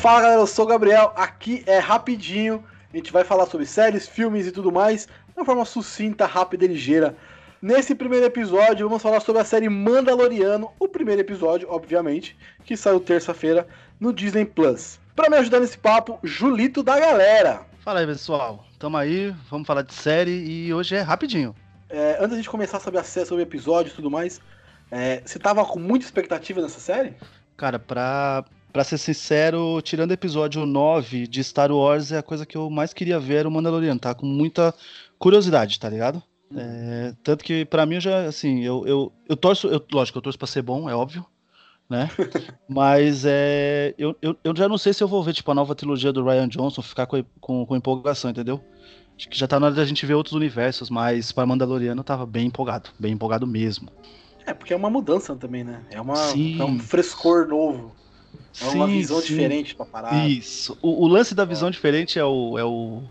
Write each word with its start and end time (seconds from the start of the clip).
Fala 0.00 0.22
galera, 0.22 0.40
eu 0.40 0.46
sou 0.46 0.64
o 0.64 0.68
Gabriel, 0.68 1.12
aqui 1.14 1.62
é 1.66 1.78
rapidinho. 1.78 2.64
A 2.90 2.96
gente 2.96 3.12
vai 3.12 3.22
falar 3.22 3.44
sobre 3.44 3.66
séries, 3.66 4.08
filmes 4.08 4.46
e 4.46 4.50
tudo 4.50 4.72
mais, 4.72 5.04
de 5.04 5.36
uma 5.36 5.44
forma 5.44 5.62
sucinta, 5.66 6.24
rápida 6.24 6.64
e 6.64 6.68
ligeira. 6.68 7.14
Nesse 7.60 7.94
primeiro 7.94 8.24
episódio, 8.24 8.88
vamos 8.88 9.02
falar 9.02 9.20
sobre 9.20 9.42
a 9.42 9.44
série 9.44 9.68
Mandaloriano, 9.68 10.72
o 10.78 10.88
primeiro 10.88 11.20
episódio, 11.20 11.68
obviamente, 11.70 12.34
que 12.64 12.78
saiu 12.78 12.98
terça-feira 12.98 13.68
no 14.00 14.10
Disney 14.10 14.46
Plus. 14.46 14.98
Para 15.14 15.28
me 15.28 15.36
ajudar 15.36 15.60
nesse 15.60 15.76
papo, 15.76 16.18
Julito 16.22 16.82
da 16.82 16.98
galera. 16.98 17.60
Fala 17.80 18.00
aí, 18.00 18.06
pessoal. 18.06 18.64
Tamo 18.78 18.96
aí, 18.96 19.34
vamos 19.50 19.66
falar 19.66 19.82
de 19.82 19.92
série 19.92 20.30
e 20.30 20.72
hoje 20.72 20.94
é 20.94 21.02
rapidinho. 21.02 21.54
É, 21.90 22.16
antes 22.18 22.30
de 22.30 22.36
gente 22.36 22.48
começar 22.48 22.80
sobre 22.80 22.98
a 22.98 23.04
série, 23.04 23.26
sobre 23.26 23.42
o 23.42 23.46
episódio 23.46 23.92
e 23.92 23.94
tudo 23.94 24.10
mais, 24.10 24.40
é, 24.90 25.20
você 25.22 25.38
tava 25.38 25.62
com 25.66 25.78
muita 25.78 26.06
expectativa 26.06 26.62
nessa 26.62 26.80
série? 26.80 27.12
Cara, 27.54 27.78
pra, 27.78 28.46
pra 28.72 28.84
ser 28.84 28.98
sincero, 28.98 29.80
tirando 29.82 30.10
o 30.10 30.14
episódio 30.14 30.64
9 30.64 31.26
de 31.26 31.42
Star 31.42 31.70
Wars, 31.70 32.12
é 32.12 32.18
a 32.18 32.22
coisa 32.22 32.46
que 32.46 32.56
eu 32.56 32.70
mais 32.70 32.92
queria 32.92 33.18
ver 33.18 33.36
era 33.36 33.48
o 33.48 33.50
Mandaloriano. 33.50 34.00
Tá 34.00 34.14
com 34.14 34.26
muita 34.26 34.74
curiosidade, 35.18 35.78
tá 35.78 35.88
ligado? 35.88 36.22
É, 36.56 37.14
tanto 37.22 37.44
que 37.44 37.64
pra 37.64 37.86
mim 37.86 38.00
já, 38.00 38.22
assim, 38.24 38.64
eu, 38.64 38.84
eu, 38.86 39.12
eu 39.28 39.36
torço, 39.36 39.68
eu, 39.68 39.84
lógico, 39.92 40.18
eu 40.18 40.22
torço 40.22 40.38
pra 40.38 40.48
ser 40.48 40.62
bom, 40.62 40.90
é 40.90 40.94
óbvio, 40.94 41.24
né? 41.88 42.10
Mas 42.68 43.24
é, 43.24 43.94
eu, 43.96 44.16
eu, 44.20 44.36
eu 44.42 44.56
já 44.56 44.68
não 44.68 44.78
sei 44.78 44.92
se 44.92 45.02
eu 45.02 45.08
vou 45.08 45.22
ver, 45.22 45.32
tipo, 45.32 45.50
a 45.50 45.54
nova 45.54 45.74
trilogia 45.74 46.12
do 46.12 46.24
Ryan 46.24 46.48
Johnson, 46.48 46.82
ficar 46.82 47.06
com, 47.06 47.24
com, 47.40 47.66
com 47.66 47.76
empolgação, 47.76 48.30
entendeu? 48.30 48.60
Acho 49.16 49.28
que 49.28 49.38
já 49.38 49.46
tá 49.46 49.60
na 49.60 49.66
hora 49.66 49.74
da 49.74 49.84
gente 49.84 50.06
ver 50.06 50.14
outros 50.14 50.34
universos, 50.34 50.88
mas 50.90 51.30
para 51.30 51.46
Mandaloriano 51.46 52.00
eu 52.00 52.04
tava 52.04 52.26
bem 52.26 52.46
empolgado, 52.46 52.90
bem 52.98 53.12
empolgado 53.12 53.46
mesmo. 53.46 53.90
É, 54.46 54.54
porque 54.54 54.72
é 54.72 54.76
uma 54.76 54.90
mudança 54.90 55.36
também, 55.36 55.62
né? 55.62 55.82
É, 55.90 56.00
uma, 56.00 56.14
é 56.14 56.64
um 56.64 56.78
frescor 56.78 57.46
novo. 57.46 57.94
É 58.60 58.64
uma 58.68 58.86
sim, 58.86 58.92
visão 58.92 59.20
sim. 59.20 59.26
diferente 59.28 59.74
pra 59.74 59.86
parar. 59.86 60.28
Isso. 60.28 60.76
O, 60.82 61.04
o 61.04 61.08
lance 61.08 61.34
da 61.34 61.44
visão 61.44 61.68
é. 61.68 61.70
diferente 61.70 62.18
é 62.18 62.24
o, 62.24 62.58
é 62.58 62.64
o, 62.64 63.02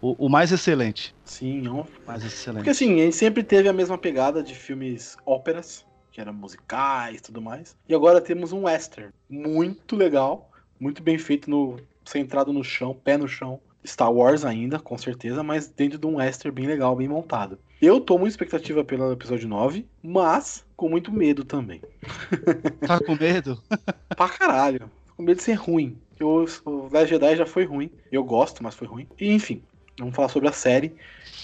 o, 0.00 0.26
o, 0.26 0.28
mais 0.28 0.52
excelente. 0.52 1.14
Sim, 1.24 1.66
é 1.66 1.70
um... 1.70 1.84
mais 2.06 2.24
excelente. 2.24 2.58
Porque 2.58 2.70
assim, 2.70 3.00
a 3.00 3.04
gente 3.04 3.16
sempre 3.16 3.42
teve 3.42 3.68
a 3.68 3.72
mesma 3.72 3.98
pegada 3.98 4.42
de 4.42 4.54
filmes 4.54 5.16
óperas, 5.26 5.84
que 6.12 6.20
eram 6.20 6.32
musicais 6.32 7.18
e 7.18 7.22
tudo 7.22 7.40
mais. 7.40 7.76
E 7.88 7.94
agora 7.94 8.20
temos 8.20 8.52
um 8.52 8.64
western 8.64 9.12
muito 9.28 9.96
legal, 9.96 10.50
muito 10.78 11.02
bem 11.02 11.18
feito, 11.18 11.50
no, 11.50 11.78
centrado 12.04 12.52
no 12.52 12.64
chão, 12.64 12.94
pé 12.94 13.16
no 13.16 13.28
chão. 13.28 13.60
Star 13.84 14.12
Wars 14.12 14.44
ainda, 14.44 14.78
com 14.78 14.98
certeza, 14.98 15.42
mas 15.42 15.68
dentro 15.68 15.98
de 15.98 16.06
um 16.06 16.16
western 16.16 16.54
bem 16.54 16.66
legal, 16.66 16.94
bem 16.94 17.08
montado. 17.08 17.58
Eu 17.80 17.98
tô 17.98 18.18
muito 18.18 18.32
expectativa 18.32 18.84
pelo 18.84 19.10
episódio 19.10 19.48
9, 19.48 19.86
mas 20.02 20.66
com 20.80 20.88
muito 20.88 21.12
medo 21.12 21.44
também. 21.44 21.82
Tá 22.88 22.98
com 22.98 23.14
medo? 23.14 23.62
pra 24.16 24.30
caralho. 24.30 24.90
Com 25.14 25.22
medo 25.22 25.36
de 25.36 25.42
ser 25.42 25.52
ruim. 25.52 25.98
Eu, 26.18 26.46
o 26.64 26.88
Last 26.90 27.08
Jedi 27.10 27.36
já 27.36 27.44
foi 27.44 27.64
ruim. 27.64 27.90
Eu 28.10 28.24
gosto, 28.24 28.62
mas 28.62 28.74
foi 28.74 28.88
ruim. 28.88 29.06
E 29.20 29.30
enfim, 29.30 29.62
vamos 29.98 30.16
falar 30.16 30.30
sobre 30.30 30.48
a 30.48 30.52
série 30.52 30.94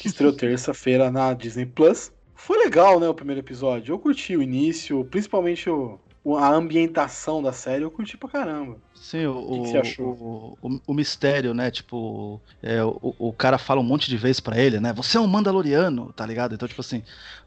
que 0.01 0.09
estreou 0.09 0.33
terça-feira 0.35 1.11
na 1.11 1.35
Disney 1.35 1.67
Plus. 1.67 2.11
Foi 2.35 2.57
legal, 2.57 2.99
né, 2.99 3.07
o 3.07 3.15
primeiro 3.15 3.41
episódio. 3.41 3.93
Eu 3.93 3.99
curti 3.99 4.35
o 4.35 4.43
início, 4.43 5.05
principalmente 5.05 5.69
o, 5.69 6.01
a 6.35 6.53
ambientação 6.53 7.43
da 7.43 7.53
série, 7.53 7.85
eu 7.85 7.91
curti 7.91 8.17
pra 8.17 8.29
caramba. 8.29 8.79
Sim, 8.95 9.27
o, 9.27 9.39
o 9.39 9.53
que, 9.53 9.61
que 9.61 9.69
você 9.69 9.79
achou? 9.79 10.07
O, 10.61 10.69
o, 10.69 10.81
o, 10.89 10.95
mistério, 10.95 11.55
né? 11.55 11.71
Tipo, 11.71 12.41
é, 12.63 12.83
o, 12.83 13.15
o 13.19 13.33
cara 13.33 13.59
fala 13.59 13.81
um 13.81 13.85
monte 13.85 14.09
de 14.09 14.17
vezes 14.17 14.41
para 14.41 14.59
ele, 14.59 14.81
né? 14.81 14.93
Você 14.95 15.17
é 15.17 15.21
um 15.21 15.27
Mandaloriano, 15.27 16.13
tá 16.15 16.27
ligado? 16.27 16.55
Então, 16.55 16.67
tipo 16.67 16.81
assim, 16.81 17.03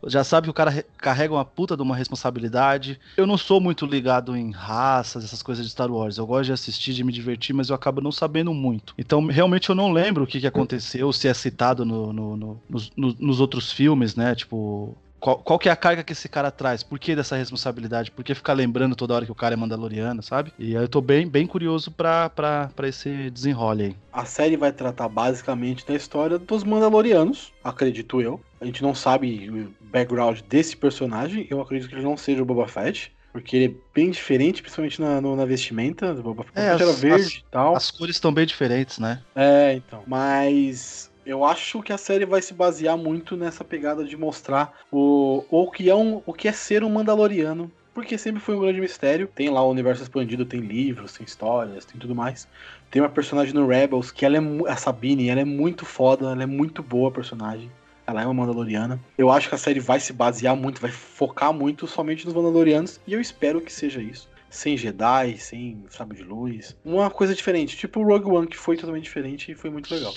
já 0.05 0.23
sabe 0.23 0.45
que 0.45 0.52
o 0.52 0.53
cara 0.53 0.86
carrega 0.97 1.33
uma 1.33 1.44
puta 1.44 1.75
de 1.75 1.81
uma 1.81 1.95
responsabilidade. 1.95 2.99
Eu 3.17 3.27
não 3.27 3.38
sou 3.38 3.59
muito 3.59 3.86
ligado 3.86 4.38
em 4.38 4.52
raças, 4.52 5.23
essas 5.23 5.43
coisas 5.43 5.66
de 5.66 5.71
Star 5.71 5.91
Wars. 5.91 6.17
Eu 6.17 6.25
gosto 6.25 6.45
de 6.45 6.53
assistir, 6.53 6.93
de 6.93 7.03
me 7.03 7.11
divertir, 7.11 7.54
mas 7.54 7.70
eu 7.70 7.75
acabo 7.75 7.99
não 7.99 8.11
sabendo 8.11 8.54
muito. 8.54 8.93
Então, 8.98 9.25
realmente, 9.25 9.70
eu 9.70 9.75
não 9.75 9.92
lembro 9.92 10.23
o 10.23 10.27
que, 10.27 10.39
que 10.39 10.48
aconteceu, 10.48 11.11
se 11.11 11.27
é 11.27 11.33
citado 11.33 11.83
no, 11.83 12.14
no, 12.14 12.37
no, 12.37 12.61
nos, 12.70 12.92
nos 12.95 13.42
outros 13.42 13.71
filmes, 13.71 14.15
né? 14.15 14.36
Tipo, 14.36 14.95
qual, 15.19 15.37
qual 15.37 15.59
que 15.59 15.69
é 15.69 15.71
a 15.71 15.75
carga 15.75 16.03
que 16.03 16.13
esse 16.13 16.30
cara 16.30 16.49
traz? 16.52 16.83
Por 16.83 16.97
que 16.97 17.15
dessa 17.15 17.35
responsabilidade? 17.35 18.11
Por 18.11 18.23
que 18.23 18.33
ficar 18.33 18.53
lembrando 18.53 18.95
toda 18.95 19.13
hora 19.13 19.25
que 19.25 19.31
o 19.31 19.35
cara 19.35 19.53
é 19.53 19.57
mandaloriano, 19.57 20.23
sabe? 20.23 20.53
E 20.57 20.73
eu 20.73 20.87
tô 20.87 21.02
bem, 21.02 21.27
bem 21.27 21.45
curioso 21.45 21.91
pra, 21.91 22.30
pra, 22.30 22.71
pra 22.75 22.87
esse 22.87 23.30
desenrole 23.30 23.83
aí. 23.83 23.95
A 24.11 24.25
série 24.25 24.57
vai 24.57 24.71
tratar 24.71 25.07
basicamente 25.07 25.85
da 25.85 25.93
história 25.93 26.39
dos 26.39 26.63
mandalorianos, 26.63 27.52
acredito 27.63 28.21
eu. 28.21 28.39
A 28.61 28.65
gente 28.65 28.81
não 28.81 28.93
sabe 28.93 29.49
o 29.49 29.73
background 29.81 30.41
desse 30.41 30.75
personagem. 30.75 31.47
Eu 31.49 31.61
acredito 31.61 31.89
que 31.89 31.95
ele 31.95 32.03
não 32.03 32.17
seja 32.17 32.41
o 32.41 32.45
Boba 32.45 32.67
Fett. 32.67 33.11
Porque 33.31 33.55
ele 33.55 33.65
é 33.65 33.75
bem 33.93 34.09
diferente, 34.09 34.61
principalmente 34.61 34.99
na, 34.99 35.21
no, 35.21 35.36
na 35.36 35.45
vestimenta. 35.45 36.11
O 36.13 36.23
Boba 36.23 36.43
Fett 36.43 36.59
é, 36.59 36.65
era 36.65 36.91
verde 36.91 37.25
as, 37.25 37.33
e 37.33 37.43
tal. 37.51 37.75
As 37.75 37.91
cores 37.91 38.15
estão 38.15 38.33
bem 38.33 38.45
diferentes, 38.45 38.97
né? 38.97 39.21
É, 39.36 39.73
então. 39.73 40.03
Mas 40.07 41.11
eu 41.30 41.45
acho 41.45 41.84
que 41.84 41.94
a 41.94 41.98
série 41.98 42.26
vai 42.26 42.42
se 42.42 42.56
basear 42.56 42.98
muito 42.98 43.38
nessa 43.38 43.64
pegada 43.64 44.04
de 44.04 44.17
mostrar 44.17 44.73
o, 44.92 45.45
o, 45.52 45.70
que, 45.70 45.88
é 45.88 45.94
um, 45.94 46.23
o 46.26 46.34
que 46.34 46.48
é 46.48 46.52
ser 46.52 46.84
um 46.84 46.90
Mandaloriano. 46.90 47.72
Porque 47.94 48.17
sempre 48.17 48.40
foi 48.42 48.56
um 48.56 48.62
grande 48.62 48.82
mistério. 48.82 49.30
Tem 49.36 49.50
lá 49.50 49.62
o 49.62 49.70
universo 49.70 50.02
expandido, 50.02 50.44
tem 50.44 50.60
livros, 50.60 51.14
tem 51.14 51.26
histórias, 51.26 51.86
tem 51.86 52.00
tudo 52.00 52.16
mais. 52.16 52.48
Tem 52.90 53.00
uma 53.00 53.10
personagem 53.10 53.54
no 53.54 53.67
Rebels 53.67 54.10
que 54.10 54.26
ela 54.26 54.38
é 54.38 54.72
a 54.72 54.76
Sabine, 54.76 55.30
ela 55.30 55.42
é 55.42 55.45
muito 55.45 55.86
foda, 55.86 56.32
ela 56.32 56.42
é 56.42 56.48
muito 56.48 56.82
boa 56.82 57.12
personagem. 57.12 57.70
Ela 58.08 58.23
é 58.23 58.26
uma 58.26 58.34
Mandaloriana. 58.34 59.00
Eu 59.16 59.30
acho 59.30 59.50
que 59.50 59.56
a 59.56 59.58
série 59.60 59.80
vai 59.80 60.00
se 60.00 60.11
basear 60.11 60.56
muito, 60.56 60.82
vai 60.82 60.90
focar 60.90 61.54
muito 61.54 61.86
somente 61.86 62.26
nos 62.26 62.34
Mandalorianos. 62.34 63.00
E 63.06 63.14
eu 63.14 63.22
espero 63.22 63.61
que 63.61 63.72
seja 63.72 64.02
isso 64.02 64.28
sem 64.50 64.76
Jedi, 64.76 65.38
sem 65.38 65.86
sabe 65.90 66.16
de 66.16 66.23
luz. 66.23 66.76
Uma 66.84 67.11
coisa 67.11 67.36
diferente, 67.36 67.78
tipo 67.78 68.00
o 68.00 68.04
Rogue 68.04 68.32
One, 68.32 68.48
que 68.48 68.58
foi 68.58 68.76
totalmente 68.76 69.04
diferente 69.04 69.52
e 69.52 69.56
foi 69.56 69.70
muito 69.70 69.94
legal. 69.94 70.11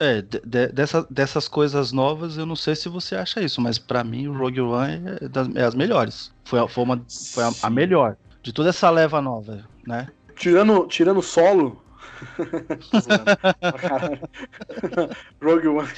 É, 0.00 0.22
de, 0.22 0.68
dessa, 0.68 1.06
dessas 1.10 1.46
coisas 1.46 1.92
novas, 1.92 2.38
eu 2.38 2.46
não 2.46 2.56
sei 2.56 2.74
se 2.74 2.88
você 2.88 3.14
acha 3.14 3.42
isso, 3.42 3.60
mas 3.60 3.78
para 3.78 4.02
mim 4.02 4.28
o 4.28 4.32
Rogue 4.32 4.62
One 4.62 5.02
é, 5.20 5.28
das, 5.28 5.54
é 5.54 5.62
as 5.62 5.74
melhores. 5.74 6.32
Foi, 6.42 6.66
foi, 6.68 6.84
uma, 6.84 7.04
foi 7.34 7.44
a, 7.44 7.52
a, 7.64 7.68
melhor 7.68 8.16
de 8.42 8.50
toda 8.50 8.70
essa 8.70 8.88
leva 8.88 9.20
nova, 9.20 9.62
né? 9.86 10.08
Tirando, 10.34 10.86
tirando 10.86 11.20
solo, 11.20 11.78
Rogue 15.42 15.68
One. 15.68 15.88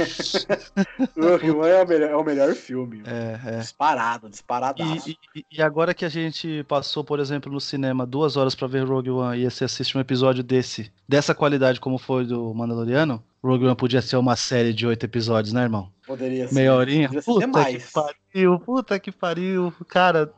Rogue 1.17 1.51
One 1.51 1.71
é 1.71 1.83
o 1.83 1.87
melhor, 1.87 2.11
é 2.11 2.17
o 2.17 2.25
melhor 2.25 2.55
filme. 2.55 3.03
É, 3.07 3.41
é. 3.45 3.59
Disparado, 3.59 4.29
disparado. 4.29 4.83
E, 4.83 5.17
e, 5.35 5.45
e, 5.53 5.62
agora 5.62 5.95
que 5.95 6.05
a 6.05 6.09
gente 6.09 6.65
passou, 6.65 7.05
por 7.05 7.21
exemplo, 7.21 7.53
no 7.53 7.61
cinema 7.61 8.07
duas 8.07 8.37
horas 8.37 8.55
para 8.55 8.69
ver 8.69 8.85
Rogue 8.85 9.11
One 9.11 9.41
e 9.41 9.51
você 9.51 9.65
assiste 9.65 9.97
um 9.97 10.01
episódio 10.01 10.43
desse, 10.43 10.93
dessa 11.09 11.35
qualidade 11.35 11.81
como 11.81 11.99
foi 11.99 12.25
do 12.25 12.53
Mandaloriano, 12.55 13.23
Rogue 13.45 13.67
One 13.67 13.77
podia 13.77 14.01
ser 14.01 14.17
uma 14.17 14.37
série 14.37 14.73
de 14.73 14.87
oito 14.87 15.05
episódios, 15.05 15.53
né, 15.53 15.63
irmão? 15.63 15.93
Poderia 16.07 16.47
ser. 16.47 16.55
Meia 16.55 16.75
horinha? 16.75 17.11
Puta 17.25 17.47
mais. 17.49 17.85
que 17.85 17.93
pariu, 17.93 18.61
puta 18.61 19.01
que 19.01 19.11
pariu. 19.11 19.73
Cara, 19.89 20.33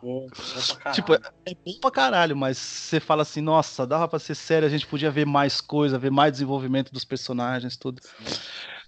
tipo, 0.93 1.13
é, 1.13 1.21
é 1.47 1.55
bom 1.55 1.79
pra 1.81 1.91
caralho, 1.91 2.35
mas 2.35 2.57
você 2.57 3.01
fala 3.01 3.23
assim, 3.23 3.43
nossa, 3.43 3.87
dava 3.87 4.09
pra 4.09 4.19
ser 4.19 4.35
sério, 4.35 4.67
a 4.67 4.71
gente 4.71 4.87
podia 4.87 5.11
ver 5.11 5.27
mais 5.27 5.61
coisa, 5.61 5.99
ver 5.99 6.11
mais 6.11 6.33
desenvolvimento 6.33 6.91
dos 6.93 7.05
personagens, 7.05 7.77
tudo. 7.77 8.01
Sim. 8.03 8.39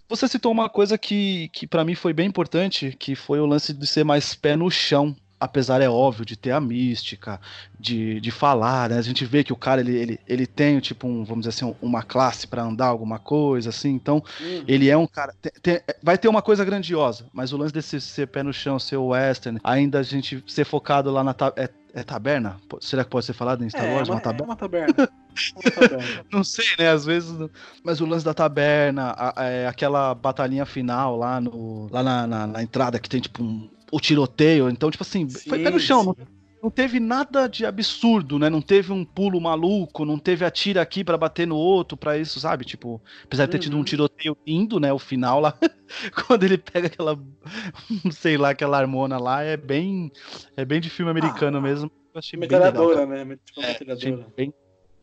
Você 0.09 0.29
citou 0.29 0.53
uma 0.53 0.69
coisa 0.69 0.97
que, 0.97 1.49
que 1.53 1.67
para 1.67 1.85
mim 1.85 1.95
foi 1.95 2.13
bem 2.13 2.29
importante, 2.29 2.97
que 2.99 3.15
foi 3.15 3.41
o 3.41 3.47
lance 3.47 3.73
de 3.73 3.87
ser 3.87 4.05
mais 4.05 4.35
pé 4.35 4.57
no 4.57 4.71
chão 4.71 5.15
apesar 5.47 5.81
é 5.81 5.89
óbvio 5.89 6.25
de 6.25 6.37
ter 6.37 6.51
a 6.51 6.61
mística, 6.61 7.41
de, 7.79 8.21
de 8.21 8.31
falar, 8.31 8.91
né? 8.91 8.99
A 8.99 9.03
gente 9.03 9.25
vê 9.25 9.43
que 9.43 9.53
o 9.53 9.57
cara 9.57 9.81
ele, 9.81 9.97
ele, 9.97 10.21
ele 10.29 10.47
tem 10.47 10.79
tipo 10.81 11.07
um, 11.07 11.25
vamos 11.25 11.47
dizer 11.47 11.51
assim, 11.51 11.75
uma 11.81 12.03
classe 12.03 12.47
para 12.47 12.63
andar 12.63 12.87
alguma 12.87 13.19
coisa 13.19 13.71
assim. 13.71 13.91
Então, 13.91 14.23
uhum. 14.41 14.65
ele 14.69 14.91
é 14.91 14.97
um 14.97 15.07
cara 15.07 15.35
tem, 15.41 15.53
tem, 15.63 15.81
vai 16.03 16.19
ter 16.19 16.29
uma 16.29 16.43
coisa 16.43 16.65
grandiosa, 16.65 17.27
mas 17.33 17.53
o 17.53 17.57
lance 17.57 17.73
desse 17.73 18.01
ser 18.01 18.27
pé 18.27 18.43
no 18.43 18.53
chão, 18.53 18.79
ser 18.79 18.97
western, 18.97 19.59
ainda 19.65 20.01
a 20.01 20.03
gente 20.03 20.43
ser 20.47 20.65
focado 20.65 21.11
lá 21.11 21.25
na 21.25 21.35
é, 21.57 21.69
é 21.97 22.03
taberna? 22.03 22.59
Será 22.81 23.03
que 23.03 23.11
pode 23.11 23.25
ser 23.25 23.33
falado 23.33 23.65
em 23.65 23.71
Star 23.71 23.87
é, 23.87 23.95
Wars? 23.95 24.09
É 24.09 24.13
uma, 24.13 24.17
uma 24.17 24.21
taberna? 24.21 24.43
É 24.43 24.45
uma 24.45 24.57
taberna. 24.57 25.11
não 26.31 26.45
sei, 26.45 26.67
né? 26.79 26.91
Às 26.91 27.07
vezes. 27.07 27.35
Mas 27.83 28.03
o 28.03 28.07
lance 28.07 28.25
da 28.25 28.35
taberna, 28.35 29.15
a, 29.17 29.43
a, 29.43 29.45
é, 29.47 29.67
aquela 29.67 30.15
batalhinha 30.15 30.67
final 30.67 31.17
lá, 31.17 31.41
no, 31.41 31.89
lá 31.91 32.03
na, 32.03 32.27
na, 32.27 32.47
na 32.47 32.63
entrada 32.63 32.99
que 32.99 33.09
tem 33.09 33.19
tipo 33.19 33.43
um, 33.43 33.71
o 33.91 33.99
tiroteio. 33.99 34.69
Então, 34.69 34.91
tipo 34.91 35.03
assim, 35.03 35.27
sim, 35.27 35.49
foi 35.49 35.63
pé 35.63 35.71
no 35.71 35.81
chão. 35.81 36.05
Não, 36.05 36.17
não, 36.63 36.71
teve 36.71 36.99
nada 36.99 37.47
de 37.47 37.65
absurdo, 37.65 38.39
né? 38.39 38.51
Não 38.51 38.61
teve 38.61 38.93
um 38.93 39.05
pulo 39.05 39.41
maluco, 39.41 40.05
não 40.05 40.19
teve 40.19 40.45
a 40.45 40.51
tira 40.51 40.83
aqui 40.83 41.05
para 41.05 41.19
bater 41.19 41.47
no 41.47 41.57
outro, 41.57 41.97
para 41.97 42.19
isso, 42.19 42.41
sabe? 42.41 42.65
Tipo, 42.65 43.01
apesar 43.25 43.47
de 43.47 43.53
ter 43.53 43.59
tido 43.59 43.75
um 43.75 43.79
uhum. 43.79 43.85
tiroteio 43.85 44.37
lindo, 44.47 44.81
né? 44.81 44.93
O 44.93 44.99
final 44.99 45.41
lá, 45.41 45.57
quando 46.27 46.45
ele 46.45 46.59
pega 46.59 46.87
aquela, 46.87 47.19
sei 48.11 48.37
lá, 48.37 48.51
aquela 48.51 48.79
harmona 48.79 49.19
lá, 49.19 49.43
é 49.43 49.57
bem, 49.57 50.11
é 50.57 50.65
bem 50.65 50.81
de 50.81 50.91
filme 50.91 51.11
americano 51.11 51.59
ah, 51.59 51.61
mesmo. 51.61 51.91
Eu 52.15 52.19
achei 52.19 52.39
metralhadora, 52.39 53.07
né? 53.07 53.39
Tipo, 53.45 53.61
é, 53.63 54.25
bem, 54.37 54.55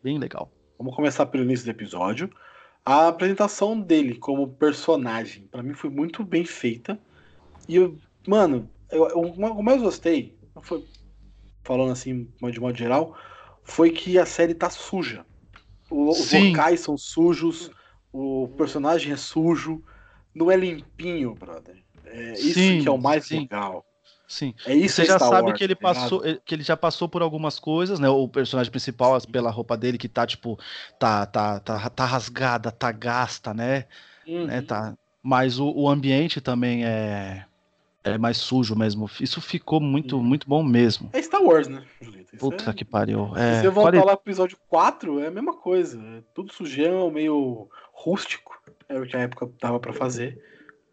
bem 0.02 0.18
legal. 0.18 0.50
Vamos 0.78 0.94
começar 0.94 1.26
pelo 1.26 1.44
início 1.44 1.64
do 1.64 1.70
episódio. 1.70 2.30
A 2.84 3.08
apresentação 3.08 3.80
dele 3.80 4.16
como 4.16 4.46
personagem, 4.48 5.46
para 5.50 5.62
mim, 5.62 5.72
foi 5.72 5.88
muito 5.88 6.22
bem 6.22 6.44
feita. 6.44 6.98
E 7.66 7.76
eu, 7.76 7.96
mano, 8.26 8.68
eu, 8.90 9.08
eu, 9.08 9.20
o 9.20 9.32
que 9.32 9.40
eu 9.40 9.62
mais 9.62 9.80
gostei, 9.80 10.36
foi, 10.62 10.84
falando 11.64 11.90
assim 11.90 12.28
de 12.52 12.60
modo 12.60 12.76
geral, 12.76 13.16
foi 13.64 13.90
que 13.90 14.18
a 14.18 14.26
série 14.26 14.54
tá 14.54 14.70
suja. 14.70 15.24
os 15.90 16.32
locais 16.32 16.80
são 16.80 16.96
sujos, 16.96 17.70
o 18.12 18.48
personagem 18.56 19.12
é 19.12 19.16
sujo, 19.16 19.82
não 20.34 20.50
é 20.50 20.56
limpinho, 20.56 21.34
brother. 21.34 21.82
É 22.04 22.34
isso 22.34 22.60
sim, 22.60 22.82
que 22.82 22.88
é 22.88 22.90
o 22.90 22.98
mais 22.98 23.26
sim. 23.26 23.40
legal. 23.40 23.84
Sim. 24.28 24.54
É 24.66 24.74
isso 24.74 24.96
Você 24.96 25.04
já 25.04 25.18
sabe 25.18 25.48
Wars, 25.48 25.58
que 25.58 25.64
ele 25.64 25.74
tá 25.74 25.80
passou, 25.80 26.22
que 26.44 26.54
ele 26.54 26.62
já 26.62 26.76
passou 26.76 27.08
por 27.08 27.22
algumas 27.22 27.58
coisas, 27.58 27.98
né? 27.98 28.08
O 28.08 28.28
personagem 28.28 28.70
principal, 28.70 29.18
pela 29.20 29.50
roupa 29.50 29.76
dele, 29.76 29.98
que 29.98 30.08
tá, 30.08 30.26
tipo, 30.26 30.58
tá, 30.98 31.26
tá, 31.26 31.60
tá, 31.60 31.90
tá 31.90 32.04
rasgada, 32.04 32.70
tá 32.70 32.90
gasta, 32.92 33.52
né? 33.54 33.86
Uhum. 34.26 34.46
né 34.46 34.62
tá... 34.62 34.96
Mas 35.22 35.58
o, 35.58 35.70
o 35.70 35.88
ambiente 35.88 36.40
também 36.40 36.84
é 36.84 37.46
é 38.04 38.18
mais 38.18 38.36
sujo 38.36 38.76
mesmo. 38.76 39.10
Isso 39.18 39.40
ficou 39.40 39.80
muito, 39.80 40.22
muito 40.22 40.46
bom 40.46 40.62
mesmo. 40.62 41.08
É 41.12 41.22
Star 41.22 41.42
Wars, 41.42 41.66
né, 41.66 41.82
Julito? 42.00 42.36
Puta 42.36 42.70
é... 42.70 42.74
que 42.74 42.84
pariu. 42.84 43.32
É... 43.34 43.56
Se 43.56 43.62
você 43.62 43.70
voltar 43.70 43.92
Quali... 43.92 44.06
lá 44.06 44.16
pro 44.16 44.30
episódio 44.30 44.58
4, 44.68 45.20
é 45.20 45.26
a 45.28 45.30
mesma 45.30 45.54
coisa. 45.54 46.00
É 46.00 46.22
tudo 46.34 46.52
sujão, 46.52 47.10
meio 47.10 47.68
rústico. 47.92 48.62
É 48.88 49.00
o 49.00 49.06
que 49.06 49.16
a 49.16 49.20
época 49.20 49.50
tava 49.58 49.80
para 49.80 49.94
fazer. 49.94 50.38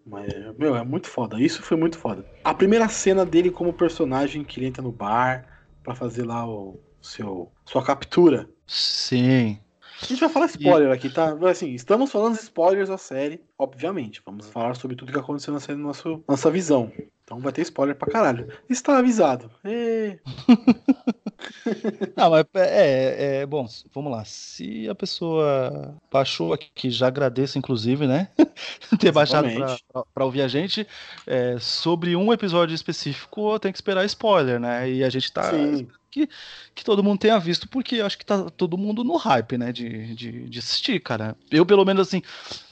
Mas, 0.06 0.34
meu, 0.58 0.76
é 0.76 0.84
muito 0.84 1.08
foda. 1.08 1.40
Isso 1.40 1.62
foi 1.62 1.78
muito 1.78 1.98
foda. 1.98 2.26
A 2.44 2.54
primeira 2.54 2.88
cena 2.88 3.26
dele 3.26 3.52
como 3.52 3.74
personagem 3.74 4.44
que 4.44 4.60
ele 4.60 4.68
entra 4.68 4.82
no 4.82 4.92
bar 4.92 5.46
para 5.84 5.94
fazer 5.94 6.24
lá 6.24 6.48
o 6.48 6.80
seu 7.02 7.52
sua 7.66 7.84
captura. 7.84 8.50
Sim. 8.66 9.60
A 10.02 10.06
gente 10.06 10.20
vai 10.20 10.30
falar 10.30 10.46
spoiler 10.48 10.90
e... 10.90 10.94
aqui, 10.94 11.10
tá? 11.10 11.38
Assim, 11.50 11.74
estamos 11.74 12.12
falando 12.12 12.36
spoilers 12.36 12.90
da 12.90 12.98
série, 12.98 13.42
obviamente. 13.58 14.22
Vamos 14.26 14.48
falar 14.48 14.76
sobre 14.76 14.96
tudo 14.96 15.12
que 15.12 15.20
aconteceu 15.20 15.54
na 15.54 15.60
série 15.60 15.78
na 15.78 15.86
nossa, 15.86 16.20
nossa 16.28 16.50
visão. 16.50 16.92
Então 17.24 17.40
vai 17.40 17.54
ter 17.54 17.62
spoiler 17.62 17.96
pra 17.96 18.12
caralho. 18.12 18.52
Está 18.70 18.98
avisado. 18.98 19.50
E... 19.64 20.20
Não, 22.18 22.30
mas 22.32 22.46
é, 22.56 23.42
é, 23.42 23.46
bom, 23.46 23.66
vamos 23.94 24.12
lá. 24.12 24.26
Se 24.26 24.90
a 24.90 24.96
pessoa 24.96 25.96
baixou 26.12 26.52
aqui, 26.52 26.90
já 26.90 27.08
agradeço, 27.08 27.58
inclusive, 27.58 28.06
né? 28.08 28.28
ter 29.00 29.12
baixado 29.12 29.48
para 30.14 30.26
ouvir 30.26 30.42
a 30.42 30.48
gente. 30.48 30.86
É, 31.26 31.58
sobre 31.60 32.16
um 32.16 32.34
episódio 32.34 32.74
específico, 32.74 33.58
tem 33.60 33.72
que 33.72 33.78
esperar 33.78 34.04
spoiler, 34.06 34.60
né? 34.60 34.90
E 34.90 35.04
a 35.04 35.10
gente 35.10 35.32
tá. 35.32 35.52
Que, 36.12 36.30
que 36.76 36.84
todo 36.84 37.04
mundo 37.04 37.20
tenha 37.20 37.40
visto, 37.40 37.70
porque 37.70 38.02
acho 38.02 38.18
que 38.18 38.26
tá 38.26 38.50
todo 38.50 38.78
mundo 38.78 39.04
no 39.04 39.16
hype, 39.16 39.58
né? 39.58 39.72
De, 39.72 40.14
de, 40.14 40.50
de 40.50 40.60
assistir, 40.60 41.00
cara. 41.00 41.38
Eu, 41.50 41.66
pelo 41.66 41.86
menos, 41.86 42.08
assim, 42.08 42.22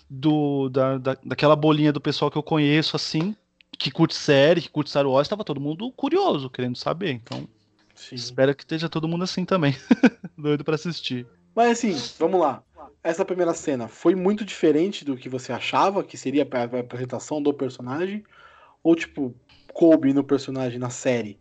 do, 0.10 0.70
da, 0.70 0.98
da, 0.98 1.18
daquela 1.24 1.56
bolinha 1.56 1.94
do 1.94 2.02
pessoal 2.02 2.30
que 2.30 2.38
eu 2.38 2.44
conheço, 2.44 2.96
assim, 2.96 3.36
que 3.78 3.90
curte 3.90 4.16
série, 4.16 4.62
que 4.62 4.70
curte 4.70 4.90
Star 4.90 5.08
Wars, 5.08 5.28
tava 5.28 5.46
todo 5.46 5.62
mundo 5.62 5.92
curioso, 5.94 6.50
querendo 6.50 6.76
saber. 6.76 7.12
Então, 7.12 7.48
Sim. 7.96 8.16
espero 8.16 8.54
que 8.54 8.64
esteja 8.64 8.90
todo 8.90 9.08
mundo 9.08 9.24
assim 9.24 9.46
também, 9.46 9.76
doido 10.38 10.64
para 10.64 10.76
assistir. 10.76 11.26
Mas 11.56 11.72
assim, 11.72 11.96
vamos 12.20 12.42
lá. 12.42 12.62
Essa 13.02 13.24
primeira 13.24 13.54
cena 13.54 13.88
foi 13.88 14.14
muito 14.16 14.44
diferente 14.44 15.06
do 15.06 15.16
que 15.16 15.30
você 15.30 15.54
achava 15.54 16.04
que 16.04 16.18
seria 16.18 16.46
a 16.52 16.80
apresentação 16.80 17.42
do 17.42 17.54
personagem? 17.54 18.24
Ou, 18.84 18.96
tipo, 18.96 19.34
coube 19.74 20.14
no 20.14 20.24
personagem 20.24 20.80
na 20.80 20.90
série? 20.90 21.40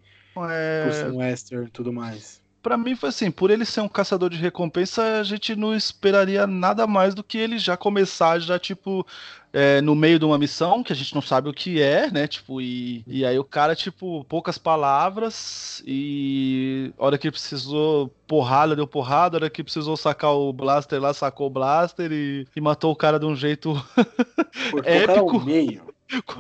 É... 0.49 0.85
Por 0.85 0.93
ser 0.93 1.11
um 1.11 1.17
western 1.19 1.67
e 1.67 1.71
tudo 1.71 1.93
mais? 1.93 2.41
Pra 2.63 2.77
mim 2.77 2.97
foi 2.97 3.11
assim, 3.11 3.31
por 3.31 3.51
ele 3.51 3.65
ser 3.65 3.81
um 3.81 3.89
caçador 3.89 4.29
de 4.29 4.37
recompensa, 4.37 5.21
a 5.21 5.23
gente 5.23 5.55
não 5.55 5.75
esperaria 5.75 6.47
nada 6.47 6.87
mais 6.87 7.15
do 7.15 7.23
que 7.23 7.39
ele 7.39 7.57
já 7.57 7.77
começar 7.77 8.41
já, 8.41 8.59
tipo, 8.59 9.07
é, 9.53 9.81
no 9.81 9.95
meio 9.95 10.19
de 10.19 10.25
uma 10.25 10.37
missão 10.37 10.83
que 10.83 10.93
a 10.93 10.97
gente 10.97 11.15
não 11.15 11.23
sabe 11.23 11.49
o 11.49 11.53
que 11.53 11.81
é, 11.81 12.11
né? 12.11 12.27
Tipo, 12.27 12.61
e, 12.61 13.05
e 13.07 13.25
aí 13.25 13.39
o 13.39 13.45
cara, 13.45 13.77
tipo, 13.77 14.25
poucas 14.25 14.59
palavras 14.59 15.83
e 15.87 16.93
hora 16.99 17.17
que 17.17 17.31
precisou 17.31 18.09
porrada, 18.27 18.77
deu 18.77 18.87
porrada, 18.87 19.37
hora 19.37 19.51
que 19.51 19.63
precisou 19.63 19.97
sacar 19.97 20.33
o 20.33 20.53
blaster 20.53 21.01
lá, 21.01 21.15
sacou 21.15 21.47
o 21.47 21.51
blaster 21.51 22.11
e, 22.13 22.47
e 22.55 22.61
matou 22.61 22.93
o 22.93 22.97
cara 22.97 23.19
de 23.19 23.25
um 23.25 23.37
jeito 23.37 23.73
épico. 24.85 25.43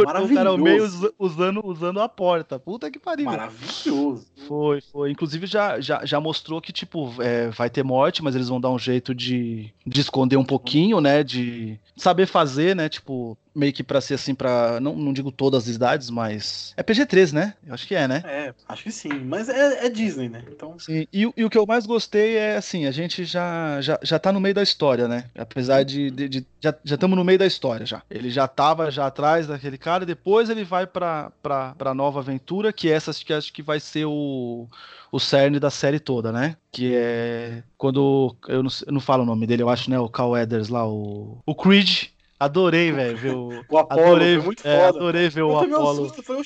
Cara 0.04 0.48
ao 0.48 0.58
meio 0.58 0.84
usando, 1.18 1.64
usando 1.64 2.00
a 2.00 2.08
porta. 2.08 2.58
Puta 2.58 2.90
que 2.90 2.98
pariu. 2.98 3.26
Maravilhoso. 3.26 4.26
Foi, 4.46 4.80
foi. 4.80 5.10
Inclusive 5.10 5.46
já, 5.46 5.80
já, 5.80 6.04
já 6.04 6.20
mostrou 6.20 6.60
que, 6.60 6.72
tipo, 6.72 7.14
é, 7.20 7.50
vai 7.50 7.68
ter 7.68 7.82
morte, 7.82 8.22
mas 8.22 8.34
eles 8.34 8.48
vão 8.48 8.60
dar 8.60 8.70
um 8.70 8.78
jeito 8.78 9.14
de, 9.14 9.72
de 9.86 10.00
esconder 10.00 10.36
um 10.36 10.44
pouquinho, 10.44 11.00
né? 11.00 11.22
De 11.22 11.78
saber 11.96 12.26
fazer, 12.26 12.74
né? 12.74 12.88
Tipo, 12.88 13.36
meio 13.58 13.72
que 13.72 13.82
pra 13.82 14.00
ser 14.00 14.14
assim, 14.14 14.34
pra. 14.34 14.78
Não, 14.80 14.94
não 14.94 15.12
digo 15.12 15.32
todas 15.32 15.68
as 15.68 15.74
idades, 15.74 16.10
mas. 16.10 16.72
É 16.76 16.82
PG-13, 16.82 17.32
né? 17.32 17.54
Eu 17.66 17.74
acho 17.74 17.86
que 17.86 17.94
é, 17.94 18.06
né? 18.06 18.22
É, 18.24 18.54
acho 18.68 18.84
que 18.84 18.92
sim. 18.92 19.12
Mas 19.24 19.48
é, 19.48 19.86
é 19.86 19.88
Disney, 19.90 20.28
né? 20.28 20.42
Então. 20.48 20.78
Sim. 20.78 21.06
E, 21.12 21.30
e, 21.36 21.44
o 21.44 21.50
que 21.50 21.58
eu 21.58 21.66
mais 21.66 21.84
gostei 21.84 22.36
é 22.36 22.56
assim, 22.56 22.86
a 22.86 22.90
gente 22.90 23.24
já, 23.24 23.80
já, 23.80 23.98
já 24.02 24.18
tá 24.18 24.32
no 24.32 24.40
meio 24.40 24.54
da 24.54 24.62
história, 24.62 25.08
né? 25.08 25.24
Apesar 25.36 25.82
de. 25.82 26.10
de, 26.10 26.28
de 26.28 26.46
já 26.60 26.74
estamos 26.84 27.16
no 27.16 27.24
meio 27.24 27.38
da 27.38 27.46
história 27.46 27.84
já. 27.84 28.02
Ele 28.08 28.30
já 28.30 28.46
tava 28.46 28.90
já 28.90 29.06
atrás 29.06 29.46
daquele 29.46 29.76
cara, 29.78 30.06
depois 30.06 30.48
ele 30.48 30.64
vai 30.64 30.86
pra, 30.86 31.32
pra, 31.42 31.74
pra 31.74 31.94
nova 31.94 32.20
aventura, 32.20 32.72
que 32.72 32.90
essa 32.90 33.12
que 33.12 33.32
acho 33.32 33.52
que 33.52 33.62
vai 33.62 33.80
ser 33.80 34.04
o 34.06 34.68
o 35.10 35.18
cerne 35.18 35.58
da 35.58 35.70
série 35.70 35.98
toda, 35.98 36.30
né? 36.30 36.56
Que 36.70 36.94
é 36.94 37.62
quando. 37.76 38.36
Eu 38.46 38.62
não, 38.62 38.70
eu 38.86 38.92
não 38.92 39.00
falo 39.00 39.22
o 39.22 39.26
nome 39.26 39.46
dele, 39.46 39.62
eu 39.62 39.68
acho, 39.68 39.90
né? 39.90 39.98
O 39.98 40.08
Cal 40.08 40.36
Eders 40.36 40.68
lá, 40.68 40.86
o. 40.86 41.38
O 41.46 41.54
Creed, 41.54 42.08
Adorei, 42.38 42.92
velho. 42.92 43.38
O, 43.38 43.64
o 43.68 43.78
Apollo 43.78 44.02
adorei, 44.02 44.38
muito 44.38 44.66
é, 44.66 44.76
foda. 44.76 44.98
Adorei 44.98 45.28
ver 45.28 45.42
o 45.42 45.58
Apollo. 45.58 46.08
Susto, 46.08 46.22
foi, 46.22 46.42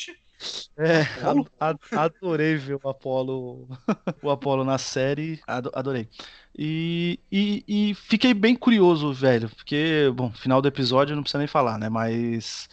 É, 0.79 1.03
adorei 1.97 2.57
ver 2.57 2.79
o 2.83 2.89
Apollo, 2.89 3.69
o 4.23 4.31
Apollo 4.31 4.65
na 4.65 4.79
série, 4.79 5.41
adorei. 5.47 6.09
E, 6.57 7.19
e, 7.31 7.65
e, 7.67 7.95
fiquei 7.95 8.35
bem 8.35 8.55
curioso, 8.55 9.13
velho, 9.13 9.49
porque, 9.49 10.13
bom, 10.15 10.31
final 10.33 10.61
do 10.61 10.69
episódio 10.69 11.17
não 11.17 11.23
precisa 11.23 11.39
nem 11.39 11.47
falar, 11.47 11.79
né? 11.79 11.89
Mas 11.89 12.69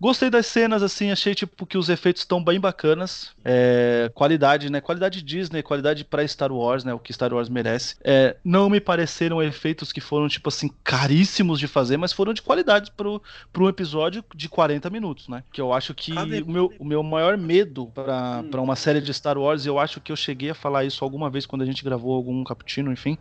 Gostei 0.00 0.28
das 0.28 0.46
cenas, 0.46 0.82
assim, 0.82 1.10
achei 1.10 1.34
tipo 1.34 1.64
que 1.64 1.78
os 1.78 1.88
efeitos 1.88 2.22
estão 2.22 2.42
bem 2.42 2.58
bacanas. 2.58 3.30
É, 3.44 4.10
qualidade, 4.14 4.70
né? 4.70 4.80
Qualidade 4.80 5.22
Disney, 5.22 5.62
qualidade 5.62 6.04
para 6.04 6.26
Star 6.26 6.52
Wars, 6.52 6.84
né? 6.84 6.92
O 6.92 6.98
que 6.98 7.12
Star 7.12 7.32
Wars 7.32 7.48
merece. 7.48 7.96
É, 8.02 8.36
não 8.44 8.68
me 8.68 8.80
pareceram 8.80 9.42
efeitos 9.42 9.92
que 9.92 10.00
foram, 10.00 10.28
tipo 10.28 10.48
assim, 10.48 10.70
caríssimos 10.82 11.58
de 11.58 11.66
fazer, 11.66 11.96
mas 11.96 12.12
foram 12.12 12.34
de 12.34 12.42
qualidade 12.42 12.90
pro, 12.96 13.22
pro 13.52 13.64
um 13.64 13.68
episódio 13.68 14.24
de 14.34 14.48
40 14.48 14.90
minutos, 14.90 15.28
né? 15.28 15.42
Que 15.52 15.60
eu 15.60 15.72
acho 15.72 15.94
que 15.94 16.12
o 16.12 16.50
meu, 16.50 16.72
o 16.78 16.84
meu 16.84 17.02
maior 17.02 17.36
medo 17.36 17.86
para 17.94 18.42
hum. 18.42 18.64
uma 18.64 18.76
série 18.76 19.00
de 19.00 19.12
Star 19.14 19.38
Wars, 19.38 19.64
eu 19.64 19.78
acho 19.78 20.00
que 20.00 20.10
eu 20.10 20.16
cheguei 20.16 20.50
a 20.50 20.54
falar 20.54 20.84
isso 20.84 21.04
alguma 21.04 21.30
vez 21.30 21.46
quando 21.46 21.62
a 21.62 21.66
gente 21.66 21.84
gravou 21.84 22.14
algum 22.14 22.42
cappuccino, 22.44 22.92
enfim, 22.92 23.16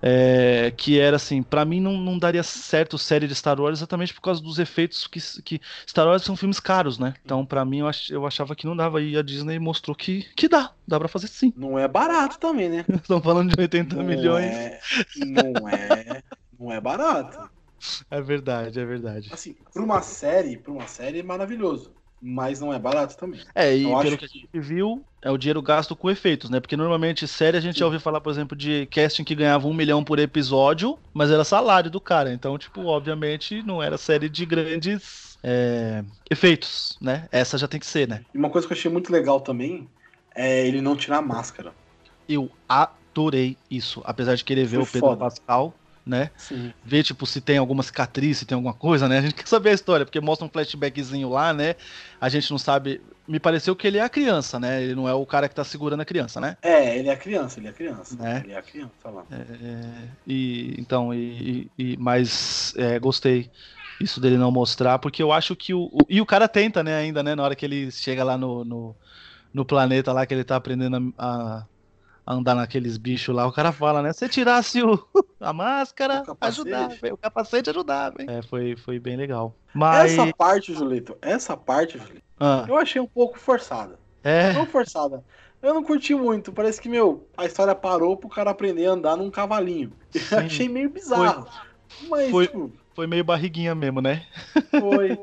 é, 0.00 0.72
que 0.76 0.98
era 0.98 1.16
assim, 1.16 1.42
para 1.42 1.64
mim 1.64 1.80
não, 1.80 1.96
não 1.98 2.18
daria 2.18 2.42
certo 2.42 2.96
série 2.96 3.26
de 3.26 3.34
Star 3.34 3.60
Wars 3.60 3.78
exatamente 3.78 4.14
por 4.14 4.20
causa 4.20 4.40
dos 4.40 4.58
efeitos 4.58 5.06
que, 5.06 5.20
que 5.42 5.60
Star 5.86 6.03
Star 6.04 6.10
Wars 6.10 6.22
são 6.22 6.36
filmes 6.36 6.60
caros, 6.60 6.98
né? 6.98 7.14
Então, 7.24 7.46
para 7.46 7.64
mim, 7.64 7.78
eu, 7.78 7.88
ach, 7.88 8.10
eu 8.10 8.26
achava 8.26 8.54
que 8.54 8.66
não 8.66 8.76
dava. 8.76 9.00
E 9.00 9.16
a 9.16 9.22
Disney 9.22 9.58
mostrou 9.58 9.96
que, 9.96 10.22
que 10.36 10.48
dá. 10.48 10.70
Dá 10.86 10.98
pra 10.98 11.08
fazer 11.08 11.28
sim. 11.28 11.52
Não 11.56 11.78
é 11.78 11.88
barato 11.88 12.38
também, 12.38 12.68
né? 12.68 12.84
Estão 13.02 13.22
falando 13.22 13.54
de 13.54 13.60
80 13.60 13.96
não 13.96 14.04
milhões. 14.04 14.54
É, 14.54 14.80
não 15.16 15.68
é. 15.68 16.22
Não 16.58 16.70
é 16.70 16.80
barato. 16.80 17.50
É 18.10 18.20
verdade, 18.20 18.78
é 18.78 18.84
verdade. 18.84 19.30
Assim, 19.32 19.56
pra 19.72 19.82
uma 19.82 20.02
série, 20.02 20.58
pra 20.58 20.72
uma 20.72 20.86
série 20.86 21.20
é 21.20 21.22
maravilhoso 21.22 21.94
mas 22.26 22.58
não 22.58 22.72
é 22.72 22.78
barato 22.78 23.18
também. 23.18 23.38
É, 23.54 23.76
e 23.76 23.82
Eu 23.82 23.98
pelo 23.98 24.16
que 24.16 24.24
a 24.24 24.28
gente 24.28 24.48
viu, 24.54 25.04
é 25.20 25.30
o 25.30 25.36
dinheiro 25.36 25.60
gasto 25.60 25.94
com 25.94 26.10
efeitos, 26.10 26.48
né? 26.48 26.58
Porque 26.58 26.74
normalmente 26.74 27.28
série 27.28 27.58
a 27.58 27.60
gente 27.60 27.74
Sim. 27.74 27.80
já 27.80 27.84
ouviu 27.84 28.00
falar, 28.00 28.18
por 28.22 28.30
exemplo, 28.30 28.56
de 28.56 28.86
casting 28.86 29.24
que 29.24 29.34
ganhava 29.34 29.68
um 29.68 29.74
milhão 29.74 30.02
por 30.02 30.18
episódio, 30.18 30.98
mas 31.12 31.30
era 31.30 31.44
salário 31.44 31.90
do 31.90 32.00
cara. 32.00 32.32
Então, 32.32 32.56
tipo, 32.56 32.86
obviamente 32.86 33.62
não 33.62 33.82
era 33.82 33.98
série 33.98 34.30
de 34.30 34.46
grandes 34.46 35.33
é, 35.46 36.02
efeitos, 36.30 36.96
né? 37.00 37.28
Essa 37.30 37.58
já 37.58 37.68
tem 37.68 37.78
que 37.78 37.86
ser, 37.86 38.08
né? 38.08 38.22
E 38.32 38.38
uma 38.38 38.48
coisa 38.48 38.66
que 38.66 38.72
eu 38.72 38.78
achei 38.78 38.90
muito 38.90 39.12
legal 39.12 39.42
também 39.42 39.86
é 40.34 40.66
ele 40.66 40.80
não 40.80 40.96
tirar 40.96 41.18
a 41.18 41.22
máscara. 41.22 41.74
Eu 42.26 42.50
adorei 42.66 43.58
isso, 43.70 44.00
apesar 44.06 44.34
de 44.34 44.42
querer 44.42 44.64
ver 44.64 44.76
Foi 44.76 44.84
o 44.84 44.86
Pedro 44.86 45.08
foda. 45.08 45.20
Pascal 45.20 45.74
né? 46.06 46.30
Sim. 46.36 46.72
Ver, 46.84 47.02
tipo, 47.02 47.26
se 47.26 47.40
tem 47.40 47.56
alguma 47.56 47.82
cicatriz, 47.82 48.38
se 48.38 48.44
tem 48.44 48.54
alguma 48.54 48.74
coisa, 48.74 49.08
né? 49.08 49.18
A 49.18 49.22
gente 49.22 49.34
quer 49.34 49.46
saber 49.46 49.70
a 49.70 49.74
história, 49.74 50.04
porque 50.04 50.20
mostra 50.20 50.46
um 50.46 50.50
flashbackzinho 50.50 51.30
lá, 51.30 51.52
né? 51.52 51.76
A 52.20 52.28
gente 52.28 52.50
não 52.50 52.58
sabe. 52.58 53.00
Me 53.26 53.40
pareceu 53.40 53.74
que 53.74 53.86
ele 53.86 53.96
é 53.96 54.02
a 54.02 54.08
criança, 54.08 54.60
né? 54.60 54.82
Ele 54.82 54.94
não 54.94 55.08
é 55.08 55.14
o 55.14 55.24
cara 55.24 55.48
que 55.48 55.54
tá 55.54 55.64
segurando 55.64 56.00
a 56.00 56.04
criança, 56.04 56.40
né? 56.40 56.58
É, 56.60 56.98
ele 56.98 57.08
é 57.08 57.12
a 57.12 57.16
criança, 57.16 57.58
ele 57.58 57.68
é 57.68 57.70
a 57.70 57.72
criança. 57.72 58.18
É. 58.22 58.38
Ele 58.40 58.52
é 58.52 58.58
a 58.58 58.62
criança 58.62 59.08
lá. 59.08 59.24
É, 59.32 60.08
e, 60.26 60.74
então, 60.78 61.14
e, 61.14 61.70
e 61.78 61.96
mas 61.96 62.74
é, 62.76 62.98
gostei 62.98 63.50
isso 64.00 64.20
dele 64.20 64.36
não 64.36 64.50
mostrar, 64.50 64.98
porque 64.98 65.22
eu 65.22 65.32
acho 65.32 65.54
que 65.54 65.72
o, 65.72 65.84
o, 65.92 65.98
E 66.08 66.20
o 66.20 66.26
cara 66.26 66.48
tenta, 66.48 66.82
né, 66.82 66.96
ainda, 66.96 67.22
né? 67.22 67.34
Na 67.34 67.42
hora 67.42 67.54
que 67.54 67.64
ele 67.64 67.90
chega 67.90 68.24
lá 68.24 68.36
no, 68.36 68.64
no, 68.64 68.96
no 69.52 69.64
planeta 69.64 70.12
lá, 70.12 70.26
que 70.26 70.34
ele 70.34 70.44
tá 70.44 70.56
aprendendo 70.56 71.12
a, 71.16 71.64
a 72.26 72.34
andar 72.34 72.54
naqueles 72.54 72.96
bichos 72.96 73.34
lá, 73.34 73.46
o 73.46 73.52
cara 73.52 73.72
fala, 73.72 74.02
né? 74.02 74.12
Se 74.12 74.28
tirasse 74.28 74.82
o, 74.82 74.98
a 75.40 75.52
máscara, 75.52 76.22
ajudava, 76.40 76.94
o 77.12 77.16
capacete 77.16 77.70
ajudava, 77.70 78.20
hein? 78.20 78.26
É, 78.28 78.42
foi, 78.42 78.76
foi 78.76 78.98
bem 78.98 79.16
legal. 79.16 79.54
Mas... 79.72 80.12
Essa 80.12 80.32
parte, 80.34 80.74
Julito, 80.74 81.16
essa 81.22 81.56
parte, 81.56 81.98
Julito, 81.98 82.22
ah. 82.40 82.64
eu 82.68 82.76
achei 82.76 83.00
um 83.00 83.06
pouco 83.06 83.38
forçada. 83.38 83.98
É. 84.22 84.52
Não 84.54 84.66
forçada. 84.66 85.22
Eu 85.64 85.72
não 85.72 85.82
curti 85.82 86.14
muito. 86.14 86.52
Parece 86.52 86.78
que, 86.78 86.90
meu, 86.90 87.26
a 87.36 87.46
história 87.46 87.74
parou 87.74 88.18
pro 88.18 88.28
cara 88.28 88.50
aprender 88.50 88.86
a 88.86 88.90
andar 88.90 89.16
num 89.16 89.30
cavalinho. 89.30 89.92
Eu 90.30 90.38
achei 90.38 90.68
meio 90.68 90.90
bizarro. 90.90 91.46
Foi, 91.88 92.08
mas, 92.08 92.30
foi, 92.30 92.46
tipo, 92.46 92.72
foi 92.94 93.06
meio 93.06 93.24
barriguinha 93.24 93.74
mesmo, 93.74 94.00
né? 94.00 94.22
Foi. 94.70 95.18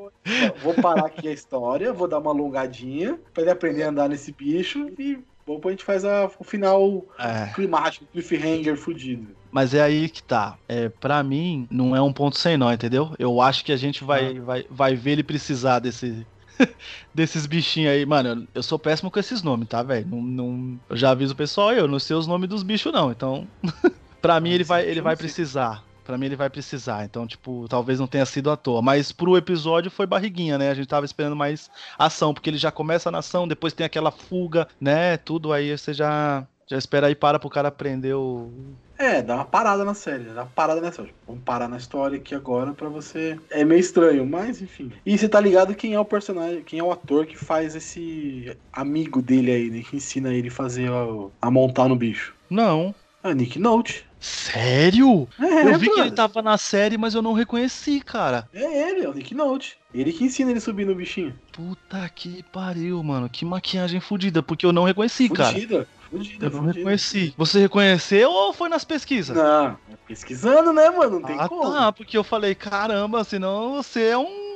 vou 0.61 0.73
parar 0.75 1.05
aqui 1.05 1.27
a 1.27 1.33
história, 1.33 1.93
vou 1.93 2.07
dar 2.07 2.19
uma 2.19 2.31
alongadinha 2.31 3.19
pra 3.33 3.43
ele 3.43 3.51
aprender 3.51 3.83
a 3.83 3.89
andar 3.89 4.09
nesse 4.09 4.31
bicho 4.31 4.89
e 4.99 5.19
depois 5.47 5.65
a 5.65 5.71
gente 5.71 5.83
faz 5.83 6.05
a, 6.05 6.29
o 6.39 6.43
final 6.43 7.05
é. 7.19 7.51
climático, 7.53 8.05
cliffhanger 8.11 8.77
fudido. 8.77 9.35
Mas 9.51 9.73
é 9.73 9.81
aí 9.81 10.07
que 10.07 10.23
tá. 10.23 10.57
É, 10.67 10.87
para 10.87 11.21
mim, 11.23 11.67
não 11.69 11.95
é 11.95 12.01
um 12.01 12.13
ponto 12.13 12.37
sem 12.37 12.55
nó, 12.55 12.71
entendeu? 12.71 13.13
Eu 13.19 13.41
acho 13.41 13.65
que 13.65 13.71
a 13.71 13.77
gente 13.77 14.03
vai, 14.03 14.37
ah. 14.37 14.41
vai, 14.41 14.65
vai 14.69 14.95
ver 14.95 15.11
ele 15.11 15.23
precisar 15.23 15.79
desse, 15.79 16.25
desses 17.13 17.45
bichinhos 17.45 17.91
aí. 17.91 18.05
Mano, 18.05 18.47
eu 18.53 18.63
sou 18.63 18.79
péssimo 18.79 19.11
com 19.11 19.19
esses 19.19 19.43
nomes, 19.43 19.67
tá, 19.67 19.83
velho? 19.83 20.07
Não, 20.07 20.21
não, 20.21 20.79
eu 20.89 20.95
já 20.95 21.11
aviso 21.11 21.33
o 21.33 21.37
pessoal, 21.37 21.73
eu 21.73 21.87
não 21.87 21.99
sei 21.99 22.15
os 22.15 22.27
nomes 22.27 22.49
dos 22.49 22.63
bichos, 22.63 22.93
não. 22.93 23.11
Então, 23.11 23.45
pra 24.21 24.39
mim, 24.39 24.51
ele 24.51 24.63
vai, 24.63 24.85
ele 24.85 25.01
vai 25.01 25.17
precisar. 25.17 25.83
Pra 26.11 26.17
mim 26.17 26.25
ele 26.25 26.35
vai 26.35 26.49
precisar. 26.49 27.05
Então, 27.05 27.25
tipo, 27.25 27.67
talvez 27.69 27.97
não 27.97 28.05
tenha 28.05 28.25
sido 28.25 28.51
à 28.51 28.57
toa. 28.57 28.81
Mas 28.81 29.13
pro 29.13 29.37
episódio 29.37 29.89
foi 29.89 30.05
barriguinha, 30.05 30.57
né? 30.57 30.69
A 30.69 30.73
gente 30.73 30.89
tava 30.89 31.05
esperando 31.05 31.37
mais 31.37 31.71
ação, 31.97 32.33
porque 32.33 32.49
ele 32.49 32.57
já 32.57 32.69
começa 32.69 33.09
na 33.09 33.19
ação, 33.19 33.47
depois 33.47 33.71
tem 33.71 33.85
aquela 33.85 34.11
fuga, 34.11 34.67
né? 34.77 35.15
Tudo 35.15 35.53
aí 35.53 35.77
você 35.77 35.93
já. 35.93 36.45
Já 36.67 36.77
espera 36.77 37.07
aí 37.07 37.15
para 37.15 37.39
pro 37.39 37.49
cara 37.49 37.69
aprender 37.69 38.13
o. 38.13 38.49
É, 38.97 39.21
dá 39.21 39.35
uma 39.35 39.45
parada 39.45 39.85
na 39.85 39.93
série, 39.93 40.25
dá 40.25 40.43
uma 40.43 40.51
parada 40.53 40.81
nessa. 40.81 41.05
Vamos 41.25 41.43
parar 41.43 41.69
na 41.69 41.77
história 41.77 42.17
aqui 42.17 42.35
agora 42.35 42.73
pra 42.73 42.89
você. 42.89 43.39
É 43.49 43.63
meio 43.63 43.79
estranho, 43.79 44.25
mas 44.25 44.61
enfim. 44.61 44.91
E 45.05 45.17
você 45.17 45.29
tá 45.29 45.39
ligado 45.39 45.75
quem 45.75 45.93
é 45.93 45.99
o 45.99 46.05
personagem, 46.05 46.61
quem 46.61 46.79
é 46.79 46.83
o 46.83 46.91
ator 46.91 47.25
que 47.25 47.37
faz 47.37 47.73
esse 47.73 48.55
amigo 48.71 49.21
dele 49.21 49.51
aí, 49.51 49.69
né? 49.69 49.81
Que 49.81 49.95
ensina 49.95 50.33
ele 50.33 50.49
a 50.49 50.51
fazer 50.51 50.89
a, 50.89 51.47
a 51.47 51.51
montar 51.51 51.87
no 51.87 51.95
bicho? 51.95 52.33
Não. 52.49 52.93
É 53.23 53.33
Nick 53.33 53.59
Note. 53.59 54.05
Sério? 54.19 55.27
É, 55.39 55.73
eu 55.73 55.79
vi 55.79 55.87
mano. 55.87 55.95
que 55.95 55.99
ele 56.01 56.11
tava 56.11 56.41
na 56.41 56.57
série, 56.57 56.97
mas 56.97 57.15
eu 57.15 57.21
não 57.21 57.33
reconheci, 57.33 57.99
cara. 57.99 58.47
É 58.53 58.89
ele, 58.89 59.05
é 59.05 59.09
o 59.09 59.13
Nick 59.13 59.33
Note. 59.33 59.77
Ele 59.93 60.13
que 60.13 60.23
ensina 60.23 60.51
ele 60.51 60.59
a 60.59 60.61
subir 60.61 60.85
no 60.85 60.95
bichinho. 60.95 61.33
Puta 61.51 62.07
que 62.09 62.43
pariu, 62.51 63.01
mano. 63.03 63.29
Que 63.29 63.43
maquiagem 63.43 63.99
fodida, 63.99 64.43
porque 64.43 64.65
eu 64.65 64.71
não 64.71 64.83
reconheci, 64.83 65.27
fudida, 65.27 65.43
cara. 65.43 65.53
Fudida, 65.53 65.87
fudida. 66.09 66.45
Eu 66.45 66.51
não 66.51 66.59
fudida. 66.59 66.77
reconheci. 66.77 67.33
Você 67.37 67.59
reconheceu 67.59 68.29
ou 68.29 68.53
foi 68.53 68.69
nas 68.69 68.83
pesquisas? 68.83 69.35
Não, 69.35 69.77
pesquisando, 70.07 70.71
né, 70.71 70.89
mano? 70.89 71.19
Não 71.19 71.27
tem 71.27 71.39
ah, 71.39 71.49
como. 71.49 71.73
Ah, 71.73 71.91
porque 71.91 72.17
eu 72.17 72.23
falei, 72.23 72.53
caramba, 72.53 73.23
senão 73.23 73.73
você 73.73 74.03
é 74.03 74.17
um 74.17 74.51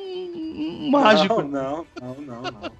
um 0.55 0.89
mágico. 0.89 1.41
Não, 1.41 1.50
não, 1.50 1.86
não, 2.01 2.15
não. 2.22 2.41
não. 2.41 2.72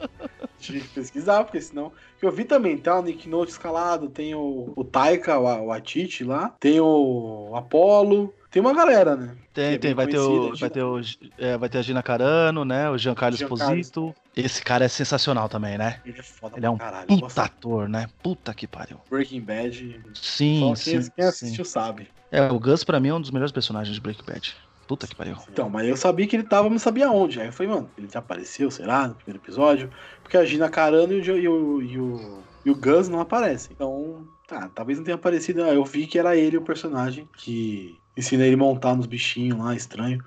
Tive 0.66 0.82
que 0.82 0.88
pesquisar, 0.90 1.44
porque 1.44 1.62
senão. 1.62 1.92
Eu 2.22 2.32
vi 2.32 2.44
também, 2.44 2.78
tá? 2.78 3.00
O 3.00 3.04
Nick 3.04 3.30
Note 3.30 3.52
escalado, 3.52 4.10
tem 4.10 4.34
o, 4.34 4.74
o 4.76 4.84
Taika, 4.84 5.38
o, 5.38 5.68
o 5.68 5.72
Atiti 5.72 6.24
lá, 6.24 6.56
tem 6.60 6.80
o 6.80 7.52
Apollo. 7.56 8.34
Tem 8.50 8.62
uma 8.62 8.74
galera, 8.74 9.18
né? 9.18 9.36
Tem, 9.54 9.74
é 9.74 9.78
tem. 9.78 9.94
Vai 9.94 10.08
ter, 10.08 10.18
o, 10.18 10.56
vai, 10.56 10.70
ter 10.70 10.82
o, 10.82 11.02
é, 11.38 11.58
vai 11.58 11.68
ter 11.68 11.78
a 11.78 11.82
Gina 11.82 12.02
Carano, 12.02 12.64
né? 12.64 12.90
O 12.90 12.98
Giancarlo 12.98 13.36
Esposito. 13.36 14.16
Esse 14.34 14.64
cara 14.64 14.86
é 14.86 14.88
sensacional 14.88 15.50
também, 15.50 15.78
né? 15.78 16.00
Ele 16.06 16.20
é 16.20 16.24
foda 16.24 16.58
Ele 16.58 16.66
é 16.66 16.70
um 16.70 16.78
caralho. 16.78 17.08
puta 17.08 17.44
ator, 17.44 17.90
né? 17.90 18.08
Puta 18.24 18.54
que 18.54 18.66
pariu. 18.66 18.98
Breaking 19.10 19.42
Bad. 19.42 20.02
Sim, 20.14 20.74
Só 20.74 20.84
quem, 20.84 21.02
sim. 21.02 21.12
Quem 21.16 21.26
assistiu 21.26 21.66
sim. 21.66 21.72
sabe. 21.72 22.08
É, 22.32 22.50
o 22.50 22.58
Gus 22.58 22.84
pra 22.84 23.00
mim 23.00 23.10
é 23.10 23.14
um 23.14 23.22
dos 23.22 23.32
melhores 23.32 23.52
personagens 23.52 23.94
de 23.94 24.02
Breaking 24.02 24.26
Bad. 24.26 24.56
Puta 24.88 25.08
que 25.08 25.16
pariu. 25.16 25.36
Então, 25.50 25.70
mas 25.70 25.88
eu 25.88 25.98
sabia 25.98 26.28
que 26.28 26.36
ele 26.36 26.44
tava, 26.44 26.64
mas 26.64 26.74
não 26.74 26.80
sabia 26.80 27.10
onde. 27.10 27.42
Aí 27.42 27.48
eu 27.48 27.54
falei, 27.54 27.72
mano, 27.72 27.90
ele 27.98 28.08
já 28.12 28.20
apareceu, 28.20 28.70
será, 28.70 29.08
no 29.08 29.16
primeiro 29.16 29.44
episódio? 29.44 29.90
Porque 30.22 30.38
a 30.38 30.46
Gina 30.46 30.70
Carano 30.70 31.14
e 31.14 31.20
o, 31.20 31.38
e 31.38 31.48
o, 31.48 31.82
e 31.82 32.00
o, 32.00 32.44
e 32.66 32.72
o 32.72 32.76
Gus 32.76 33.10
não 33.10 33.20
aparecem. 33.20 33.72
Então, 33.74 34.28
tá, 34.48 34.70
talvez 34.74 35.00
não 35.00 35.06
tenha 35.06 35.16
aparecido. 35.16 35.62
Eu 35.62 35.84
vi 35.84 36.06
que 36.06 36.20
era 36.20 36.36
ele 36.36 36.58
o 36.58 36.62
personagem 36.62 37.28
que 37.38 37.98
ensina 38.16 38.46
ele 38.46 38.56
a 38.56 38.58
montar 38.58 38.96
nos 38.96 39.08
bichinhos 39.08 39.58
lá, 39.58 39.76
estranho. 39.76 40.24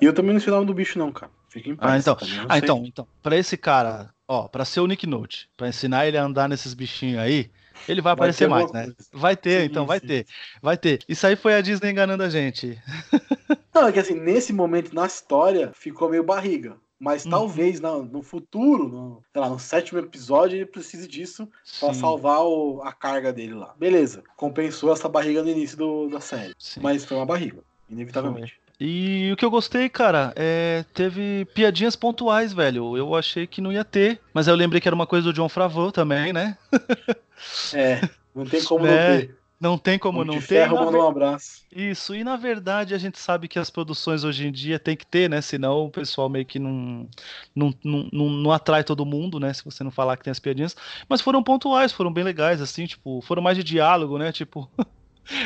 E 0.00 0.04
eu 0.04 0.12
também 0.12 0.32
não 0.32 0.38
ensinava 0.38 0.64
do 0.64 0.74
bicho, 0.74 0.98
não, 0.98 1.10
cara. 1.10 1.32
Fica 1.48 1.68
em 1.68 1.76
paz. 1.76 1.92
Ah, 1.92 1.98
então, 1.98 2.28
ah, 2.48 2.58
então, 2.58 2.82
então, 2.86 3.08
pra 3.22 3.36
esse 3.36 3.56
cara, 3.56 4.10
ó, 4.28 4.48
pra 4.48 4.64
ser 4.64 4.80
o 4.80 4.86
Nick 4.86 5.06
Note, 5.06 5.48
pra 5.56 5.68
ensinar 5.68 6.06
ele 6.06 6.16
a 6.16 6.24
andar 6.24 6.48
nesses 6.48 6.72
bichinhos 6.74 7.18
aí, 7.20 7.50
ele 7.88 8.00
vai, 8.00 8.10
vai 8.10 8.12
aparecer 8.12 8.48
mais, 8.48 8.70
né? 8.72 8.92
Vai 9.12 9.36
ter, 9.36 9.60
sim, 9.60 9.66
então 9.66 9.86
vai 9.86 10.00
sim. 10.00 10.06
ter. 10.06 10.26
Vai 10.60 10.76
ter. 10.76 11.00
Isso 11.08 11.26
aí 11.26 11.36
foi 11.36 11.54
a 11.54 11.60
Disney 11.60 11.90
enganando 11.90 12.22
a 12.22 12.28
gente. 12.28 12.78
Não, 13.74 13.88
é 13.88 13.92
que 13.92 13.98
assim, 13.98 14.14
nesse 14.14 14.52
momento 14.52 14.94
na 14.94 15.06
história 15.06 15.72
ficou 15.74 16.08
meio 16.08 16.22
barriga. 16.22 16.76
Mas 17.02 17.24
uhum. 17.24 17.32
talvez 17.32 17.80
no, 17.80 18.04
no 18.04 18.22
futuro, 18.22 18.88
no, 18.88 19.24
lá, 19.34 19.48
no 19.48 19.58
sétimo 19.58 19.98
episódio, 19.98 20.56
ele 20.56 20.66
precise 20.66 21.08
disso 21.08 21.48
para 21.80 21.92
salvar 21.94 22.42
o, 22.42 22.80
a 22.84 22.92
carga 22.92 23.32
dele 23.32 23.54
lá. 23.54 23.74
Beleza, 23.76 24.22
compensou 24.36 24.92
essa 24.92 25.08
barriga 25.08 25.42
no 25.42 25.48
início 25.48 25.76
do, 25.76 26.08
da 26.08 26.20
série. 26.20 26.54
Sim. 26.56 26.78
Mas 26.80 27.04
foi 27.04 27.16
uma 27.16 27.26
barriga, 27.26 27.58
inevitavelmente. 27.90 28.52
Foi. 28.52 28.62
E 28.84 29.30
o 29.32 29.36
que 29.36 29.44
eu 29.44 29.50
gostei, 29.50 29.88
cara, 29.88 30.32
é 30.34 30.84
teve 30.92 31.44
piadinhas 31.54 31.94
pontuais, 31.94 32.52
velho. 32.52 32.96
Eu 32.96 33.14
achei 33.14 33.46
que 33.46 33.60
não 33.60 33.70
ia 33.70 33.84
ter, 33.84 34.20
mas 34.34 34.48
eu 34.48 34.56
lembrei 34.56 34.80
que 34.80 34.88
era 34.88 34.94
uma 34.94 35.06
coisa 35.06 35.24
do 35.28 35.32
John 35.32 35.48
Favreau 35.48 35.92
também, 35.92 36.32
né? 36.32 36.58
é, 37.72 38.00
não 38.34 38.44
tem 38.44 38.60
como 38.64 38.84
é. 38.84 38.90
não 38.90 38.96
ter. 39.20 39.36
Não 39.60 39.78
tem 39.78 39.98
como 40.00 40.24
não 40.24 40.34
ter. 40.34 40.40
Ferro 40.40 40.84
manda 40.84 40.98
um 40.98 41.06
abraço. 41.06 41.62
Isso, 41.70 42.12
e 42.12 42.24
na 42.24 42.36
verdade 42.36 42.92
a 42.92 42.98
gente 42.98 43.20
sabe 43.20 43.46
que 43.46 43.56
as 43.56 43.70
produções 43.70 44.24
hoje 44.24 44.48
em 44.48 44.50
dia 44.50 44.80
tem 44.80 44.96
que 44.96 45.06
ter, 45.06 45.30
né? 45.30 45.40
Senão 45.40 45.84
o 45.84 45.88
pessoal 45.88 46.28
meio 46.28 46.44
que 46.44 46.58
não, 46.58 47.08
não, 47.54 47.72
não, 47.84 48.08
não, 48.12 48.30
não 48.30 48.50
atrai 48.50 48.82
todo 48.82 49.06
mundo, 49.06 49.38
né? 49.38 49.52
Se 49.52 49.64
você 49.64 49.84
não 49.84 49.92
falar 49.92 50.16
que 50.16 50.24
tem 50.24 50.32
as 50.32 50.40
piadinhas. 50.40 50.76
Mas 51.08 51.20
foram 51.20 51.40
pontuais, 51.40 51.92
foram 51.92 52.12
bem 52.12 52.24
legais, 52.24 52.60
assim, 52.60 52.84
tipo, 52.84 53.20
foram 53.20 53.42
mais 53.42 53.56
de 53.56 53.62
diálogo, 53.62 54.18
né? 54.18 54.32
Tipo. 54.32 54.68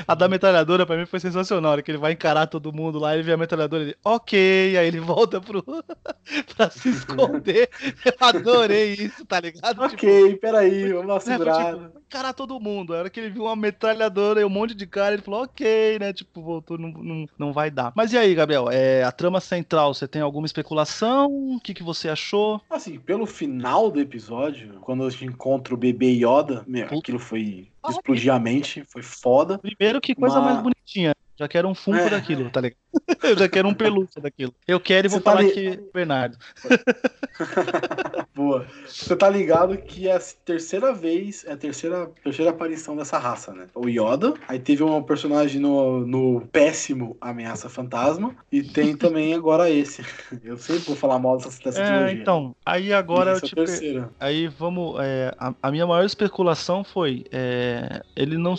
A 0.07 0.15
da 0.15 0.29
metralhadora 0.29 0.87
pra 0.87 0.97
mim 0.97 1.07
foi 1.07 1.21
sensacional. 1.21 1.73
hora 1.73 1.83
que 1.83 1.91
ele 1.91 1.99
vai 1.99 2.13
encarar 2.13 2.47
todo 2.47 2.73
mundo 2.73 2.99
lá, 2.99 3.15
ele 3.15 3.23
vê 3.23 3.33
a 3.33 3.37
metralhadora 3.37 3.83
e 3.83 3.87
ele, 3.87 3.97
ok, 4.05 4.77
aí 4.77 4.87
ele 4.87 5.01
volta 5.01 5.41
pro... 5.41 5.65
pra 6.57 6.71
se 6.71 6.89
esconder. 6.89 7.69
Eu 8.05 8.15
adorei 8.21 8.95
isso, 8.95 9.25
tá 9.25 9.41
ligado? 9.41 9.83
Ok, 9.83 10.29
tipo, 10.29 10.41
peraí, 10.41 10.93
vamos 10.93 11.07
lá 11.07 11.21
segurar. 11.21 11.77
Né, 11.77 11.85
tipo, 11.87 11.99
encarar 12.07 12.33
todo 12.33 12.61
mundo. 12.61 12.95
A 12.95 12.99
hora 12.99 13.11
que 13.11 13.21
ele 13.21 13.31
viu 13.31 13.45
uma 13.45 13.57
metralhadora 13.57 14.41
e 14.41 14.45
um 14.45 14.49
monte 14.49 14.75
de 14.75 14.87
cara, 14.87 15.15
ele 15.15 15.23
falou, 15.23 15.43
ok, 15.43 15.99
né? 15.99 16.13
Tipo, 16.13 16.41
voltou, 16.41 16.79
não, 16.79 16.91
não, 16.91 17.27
não 17.39 17.53
vai 17.53 17.71
dar. 17.71 17.93
Mas 17.95 18.13
e 18.13 18.19
aí, 18.19 18.35
Gabriel? 18.35 18.71
É, 18.71 19.03
a 19.03 19.13
trama 19.13 19.41
central, 19.41 19.93
você 19.93 20.09
tem 20.09 20.23
alguma 20.23 20.47
especulação? 20.47 21.27
O 21.57 21.61
que, 21.61 21.75
que 21.75 21.83
você 21.83 22.09
achou? 22.09 22.61
Assim, 22.71 22.99
pelo 22.99 23.27
final 23.27 23.91
do 23.91 24.01
episódio, 24.01 24.79
quando 24.81 25.05
a 25.05 25.11
gente 25.11 25.27
encontra 25.27 25.75
o 25.75 25.77
bebê 25.77 26.11
Yoda, 26.13 26.65
meu, 26.67 26.87
aquilo 26.87 27.19
foi 27.19 27.69
explodir 27.91 28.33
a 28.33 28.39
mente, 28.39 28.85
foi 28.89 29.03
foda. 29.03 29.59
Primeiro, 29.59 30.01
que 30.01 30.15
coisa 30.15 30.41
mais 30.41 30.63
bonitinha. 30.63 31.15
Já 31.39 31.47
quero 31.47 31.69
um 31.69 31.75
funko 31.75 31.99
é. 31.99 32.11
daquilo, 32.11 32.51
tá 32.51 32.61
ligado? 32.61 32.79
Eu 33.23 33.37
já 33.37 33.49
quero 33.49 33.69
um 33.69 33.75
pelúcia 33.75 34.21
daquilo. 34.21 34.55
Eu 34.67 34.81
quero 34.81 35.07
e 35.07 35.11
vou 35.11 35.19
Você 35.19 35.25
tá 35.25 35.31
falar 35.33 35.43
tá 35.43 35.49
li... 35.49 35.53
que 35.53 35.81
Bernardo. 35.93 36.39
Boa. 38.35 38.67
Você 38.87 39.17
tá 39.17 39.29
ligado 39.29 39.77
que 39.79 40.09
é 40.09 40.17
a 40.17 40.21
terceira 40.45 40.93
vez, 40.93 41.45
é 41.45 41.53
a 41.53 41.57
terceira, 41.57 42.11
terceira 42.23 42.51
aparição 42.51 42.97
dessa 42.97 43.19
raça, 43.19 43.53
né? 43.53 43.67
O 43.75 43.89
Yoda, 43.89 44.35
aí 44.47 44.59
teve 44.59 44.83
um 44.83 45.03
personagem 45.03 45.61
no, 45.61 46.07
no 46.07 46.41
péssimo 46.53 47.17
Ameaça 47.21 47.69
Fantasma, 47.69 48.35
e 48.51 48.63
tem 48.63 48.95
também 48.97 49.35
agora 49.35 49.71
esse. 49.71 50.05
Eu 50.45 50.57
sempre 50.59 50.83
vou 50.83 50.97
falar 50.97 51.19
mal 51.19 51.39
dessa, 51.39 51.63
dessa 51.63 51.83
é, 51.83 51.87
trilogia. 51.87 52.21
Então, 52.21 52.55
aí 52.65 52.93
agora 52.93 53.33
eu 53.33 53.41
te... 53.41 53.55
Aí 54.21 54.49
vamos. 54.49 55.01
É, 55.01 55.35
a, 55.39 55.55
a, 55.63 55.71
minha 55.71 55.87
maior 55.87 56.05
especulação 56.05 56.85
foi: 56.85 57.25
é, 57.31 58.03
ele 58.15 58.37
não 58.37 58.57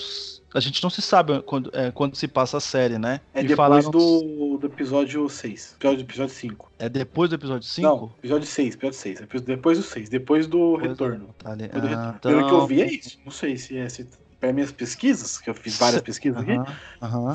a 0.53 0.59
gente 0.59 0.81
não 0.81 0.89
se 0.89 1.01
sabe 1.01 1.39
quando, 1.43 1.69
é, 1.73 1.91
quando 1.91 2.15
se 2.15 2.27
passa 2.27 2.57
a 2.57 2.59
série, 2.59 2.97
né? 2.97 3.19
É 3.33 3.41
e 3.41 3.43
depois 3.43 3.57
falaram... 3.57 3.91
do, 3.91 4.26
do 4.59 4.67
episódio 4.67 5.27
6. 5.27 5.75
Episódio, 5.79 6.03
episódio 6.03 6.33
5. 6.33 6.71
É 6.79 6.89
depois 6.89 7.29
do 7.29 7.35
episódio 7.35 7.67
5? 7.67 7.87
Não, 7.87 8.11
episódio 8.19 8.47
6, 8.47 8.75
episódio 8.75 8.99
6. 8.99 9.19
Depois 9.45 9.77
do 9.77 9.83
6, 9.83 10.09
depois 10.09 10.47
do 10.47 10.77
depois 10.77 10.89
retorno. 10.89 11.25
Do... 11.27 11.35
Ah, 11.45 11.55
do 11.55 11.61
retorno. 11.61 12.15
Então... 12.17 12.31
Pelo 12.31 12.47
que 12.47 12.53
eu 12.53 12.67
vi 12.67 12.81
é 12.81 12.93
isso. 12.93 13.19
Não 13.23 13.31
sei 13.31 13.57
se 13.57 13.77
é. 13.77 13.87
Se 13.89 14.07
para 14.39 14.53
minhas 14.53 14.71
pesquisas, 14.71 15.39
que 15.39 15.49
eu 15.49 15.53
fiz 15.53 15.77
várias 15.79 16.01
pesquisas 16.01 16.39
aqui, 16.39 16.53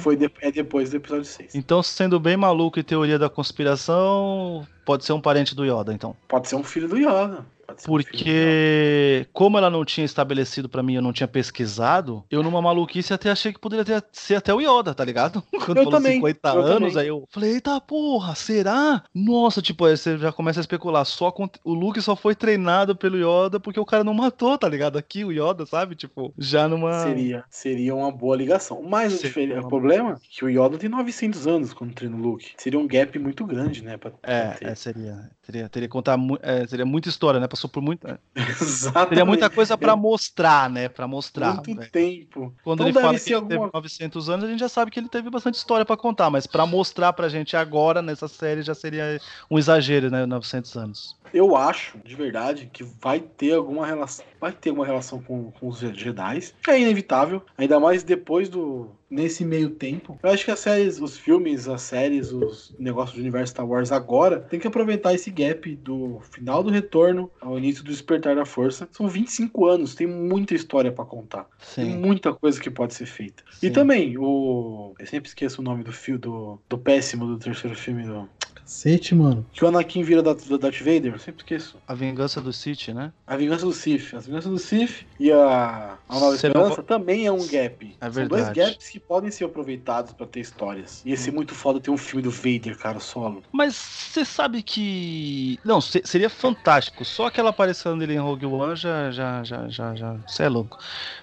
foi 0.01 0.17
de, 0.17 0.31
é 0.41 0.53
depois 0.53 0.91
do 0.91 0.97
episódio 0.97 1.25
6. 1.25 1.55
Então, 1.55 1.83
sendo 1.83 2.21
bem 2.21 2.37
maluco 2.37 2.79
e 2.79 2.83
teoria 2.83 3.19
da 3.19 3.29
conspiração, 3.29 4.67
pode 4.85 5.05
ser 5.05 5.13
um 5.13 5.21
parente 5.21 5.55
do 5.55 5.65
Yoda, 5.65 5.93
então. 5.93 6.17
Pode 6.29 6.49
ser 6.49 6.55
um 6.55 6.63
filho 6.63 6.89
do 6.89 6.97
Yoda. 6.97 7.45
Porque, 7.85 9.27
como 9.33 9.59
ela 9.59 9.71
não 9.71 9.85
tinha 9.85 10.05
estabelecido 10.05 10.69
para 10.69 10.83
mim, 10.83 10.95
eu 10.95 11.03
não 11.03 11.13
tinha 11.13 11.29
pesquisado, 11.29 12.25
eu 12.31 12.43
numa 12.43 12.63
maluquice 12.63 13.13
até 13.13 13.31
achei 13.31 13.53
que 13.53 13.61
poderia 13.61 13.85
ter, 13.85 14.05
ser 14.13 14.37
até 14.37 14.53
o 14.55 14.61
Yoda, 14.61 14.95
tá 14.95 15.05
ligado? 15.05 15.43
Quando 15.65 15.79
eu 15.79 15.85
falou 15.85 15.91
também, 15.91 16.17
50 16.17 16.49
eu 16.49 16.61
anos, 16.61 16.93
também. 16.93 17.03
aí 17.03 17.09
eu 17.09 17.27
falei, 17.31 17.53
eita 17.53 17.81
porra, 17.81 18.35
será? 18.35 19.03
Nossa, 19.15 19.63
tipo, 19.63 19.85
aí 19.85 19.97
você 19.97 20.19
já 20.19 20.33
começa 20.33 20.61
a 20.61 20.63
especular. 20.63 21.05
Só 21.05 21.33
o 21.65 21.75
Luke 21.75 22.01
só 22.01 22.15
foi 22.15 22.35
treinado 22.35 22.95
pelo 22.95 23.17
Yoda 23.17 23.59
porque 23.59 23.81
o 23.81 23.85
cara 23.85 24.05
não 24.05 24.15
matou, 24.15 24.57
tá 24.59 24.69
ligado? 24.69 24.99
Aqui 24.99 25.25
o 25.25 25.33
Yoda, 25.33 25.67
sabe? 25.67 25.95
Tipo, 25.95 26.33
já 26.39 26.69
numa. 26.69 27.03
Seria, 27.03 27.45
seria 27.51 27.95
uma 27.95 28.11
boa 28.11 28.37
ligação. 28.37 28.83
Mas 28.83 29.15
seria 29.15 29.61
o, 29.61 29.69
problema 29.69 30.13
é 30.13 30.17
que 30.31 30.45
o 30.45 30.49
Yoda 30.49 30.79
tem 30.79 30.89
900 30.89 31.47
anos 31.47 31.73
quando 31.73 31.95
treina 31.95 32.17
o 32.17 32.21
Luke. 32.21 32.53
Seria 32.57 32.79
um 32.79 32.87
gap 32.87 33.19
muito 33.19 33.45
grande, 33.45 33.83
né? 33.83 33.97
Pra, 33.97 34.13
é, 34.23 34.57
é, 34.61 34.75
seria. 34.75 35.31
Teria, 35.43 35.69
teria 35.69 35.89
que 35.89 35.93
contar. 35.93 36.19
É, 36.43 36.67
seria 36.67 36.85
muita 36.85 37.09
história, 37.09 37.41
né? 37.41 37.47
Pra 37.47 37.57
por 37.69 37.81
muita. 37.83 38.21
Exatamente. 38.35 39.09
Teria 39.11 39.25
muita 39.25 39.51
coisa 39.51 39.77
para 39.77 39.97
mostrar, 39.97 40.71
né? 40.71 40.89
Para 40.89 41.07
mostrar. 41.07 41.55
Muito 41.55 41.75
véio. 41.75 41.91
tempo. 41.91 42.55
Quando 42.63 42.87
então 42.87 43.01
ele 43.01 43.01
fala 43.01 43.19
que 43.19 43.29
ele 43.29 43.35
alguma... 43.35 43.71
teve 43.71 43.73
900 43.75 44.31
anos, 44.31 44.45
a 44.45 44.49
gente 44.49 44.61
já 44.61 44.69
sabe 44.69 44.91
que 44.91 45.01
ele 45.01 45.09
teve 45.09 45.31
bastante 45.31 45.55
história 45.55 45.85
para 45.85 45.97
contar, 45.97 46.31
mas 46.31 46.47
para 46.47 46.67
mostrar 46.67 47.13
pra 47.13 47.29
gente 47.29 47.57
agora 47.57 48.03
nessa 48.03 48.29
série 48.29 48.63
já 48.63 48.75
seria 48.75 49.21
um 49.51 49.59
exagero, 49.59 50.11
né? 50.11 50.27
900 50.27 50.77
anos. 50.77 51.23
Eu 51.33 51.57
acho, 51.57 51.99
de 52.05 52.15
verdade, 52.15 52.69
que 52.71 52.85
vai 52.85 53.19
ter 53.19 53.55
alguma 53.55 53.87
relação. 53.87 54.25
Vai 54.39 54.53
ter 54.53 54.71
uma 54.71 54.85
relação 54.85 55.23
com, 55.23 55.51
com 55.53 55.69
os 55.69 55.79
Jedi. 55.79 56.53
É 56.69 56.79
inevitável. 56.79 57.43
Ainda 57.57 57.81
mais 57.81 58.03
depois 58.03 58.49
do. 58.49 58.91
Nesse 59.13 59.45
meio 59.45 59.69
tempo. 59.69 60.19
Eu 60.23 60.31
acho 60.31 60.45
que 60.45 60.51
as 60.51 60.61
séries, 60.61 60.99
os 60.99 61.19
filmes, 61.19 61.69
as 61.69 61.83
séries, 61.83 62.33
os 62.33 62.75
negócios 62.79 63.17
do 63.17 63.21
universo 63.21 63.53
Star 63.53 63.69
Wars 63.69 63.93
agora 63.93 64.41
tem 64.41 64.59
que 64.59 64.67
aproveitar 64.67 65.13
esse 65.13 65.31
gap 65.31 65.77
do 65.77 66.21
final 66.31 66.63
do 66.63 66.71
retorno 66.71 67.31
ao 67.39 67.59
início 67.59 67.85
do 67.85 67.91
despertar 67.91 68.35
da 68.35 68.47
força. 68.47 68.89
São 68.91 69.07
25 69.07 69.67
anos, 69.67 69.95
tem 69.95 70.07
muita 70.07 70.55
história 70.55 70.91
para 70.91 71.05
contar. 71.05 71.47
Sim. 71.59 71.83
Tem 71.83 71.97
muita 71.99 72.33
coisa 72.33 72.59
que 72.59 72.71
pode 72.71 72.95
ser 72.95 73.05
feita. 73.05 73.43
Sim. 73.53 73.67
E 73.67 73.71
também, 73.71 74.17
o. 74.17 74.95
Eu 74.99 75.07
sempre 75.07 75.29
esqueço 75.29 75.61
o 75.61 75.65
nome 75.65 75.85
do 75.85 75.93
fio 75.93 76.19
do, 76.19 76.59
do 76.67 76.79
péssimo 76.79 77.27
do 77.27 77.39
terceiro 77.39 77.77
filme 77.77 78.05
do. 78.05 78.27
Cacete, 78.73 79.15
mano. 79.15 79.45
Que 79.53 79.63
o 79.63 79.69
Anakin 79.69 80.03
vira 80.03 80.23
da, 80.23 80.33
da 80.33 80.57
Darth 80.57 80.79
Vader, 80.79 81.13
eu 81.13 81.19
sempre 81.19 81.43
esqueço. 81.43 81.77
A 81.87 81.95
Vingança 81.95 82.41
do 82.41 82.53
Sith, 82.55 82.89
né? 82.89 83.13
A 83.27 83.37
Vingança 83.37 83.67
do 83.67 83.73
Sith. 83.73 84.15
A 84.15 84.19
Vingança 84.19 84.49
do 84.49 84.59
Sith 84.59 85.05
e 85.21 85.31
a, 85.31 85.99
a 86.09 86.15
Nova 86.15 86.31
Você 86.31 86.47
Esperança 86.47 86.79
não... 86.79 86.85
também 86.85 87.27
é 87.27 87.33
um 87.33 87.47
gap. 87.47 87.97
É 88.01 88.09
verdade. 88.09 88.45
São 88.45 88.55
dois 88.55 88.71
gaps 88.71 88.89
que 88.89 88.99
podem 88.99 89.31
ser 89.31 89.45
aproveitados 89.45 90.13
para 90.15 90.27
ter 90.27 90.41
histórias. 90.41 91.03
Ia 91.05 91.17
ser 91.19 91.31
hum. 91.31 91.35
muito 91.35 91.55
foda 91.55 91.81
ter 91.81 91.91
um 91.91 91.99
filme 91.99 92.23
do 92.23 92.31
Vader, 92.31 92.79
cara, 92.79 92.99
solo. 92.99 93.43
Mas 93.53 93.77
você 93.77 94.25
sabe 94.25 94.63
que... 94.63 95.61
Não, 95.63 95.81
seria 95.81 96.31
fantástico. 96.31 97.05
Só 97.05 97.27
aquela 97.27 97.51
aparição 97.51 97.99
dele 97.99 98.15
em 98.15 98.19
Rogue 98.19 98.47
One 98.47 98.75
já... 98.75 99.11
já, 99.11 99.45
já, 99.45 99.69
já, 99.69 99.95
já... 99.95 100.17
Você 100.27 100.45
é 100.45 100.49
louco. 100.49 100.79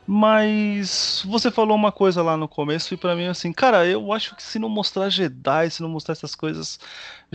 Mas 0.06 1.24
você 1.25 1.50
falou 1.50 1.75
uma 1.75 1.91
coisa 1.91 2.22
lá 2.22 2.38
no 2.38 2.48
começo 2.48 2.94
e 2.94 2.98
para 2.98 3.15
mim 3.15 3.25
assim, 3.25 3.51
cara, 3.51 3.88
eu 3.88 4.13
acho 4.13 4.36
que 4.36 4.44
se 4.44 4.60
não 4.60 4.70
mostrar 4.70 5.10
Jedi, 5.10 5.72
se 5.72 5.82
não 5.82 5.89
mostrar 5.89 6.12
essas 6.12 6.36
coisas, 6.36 6.79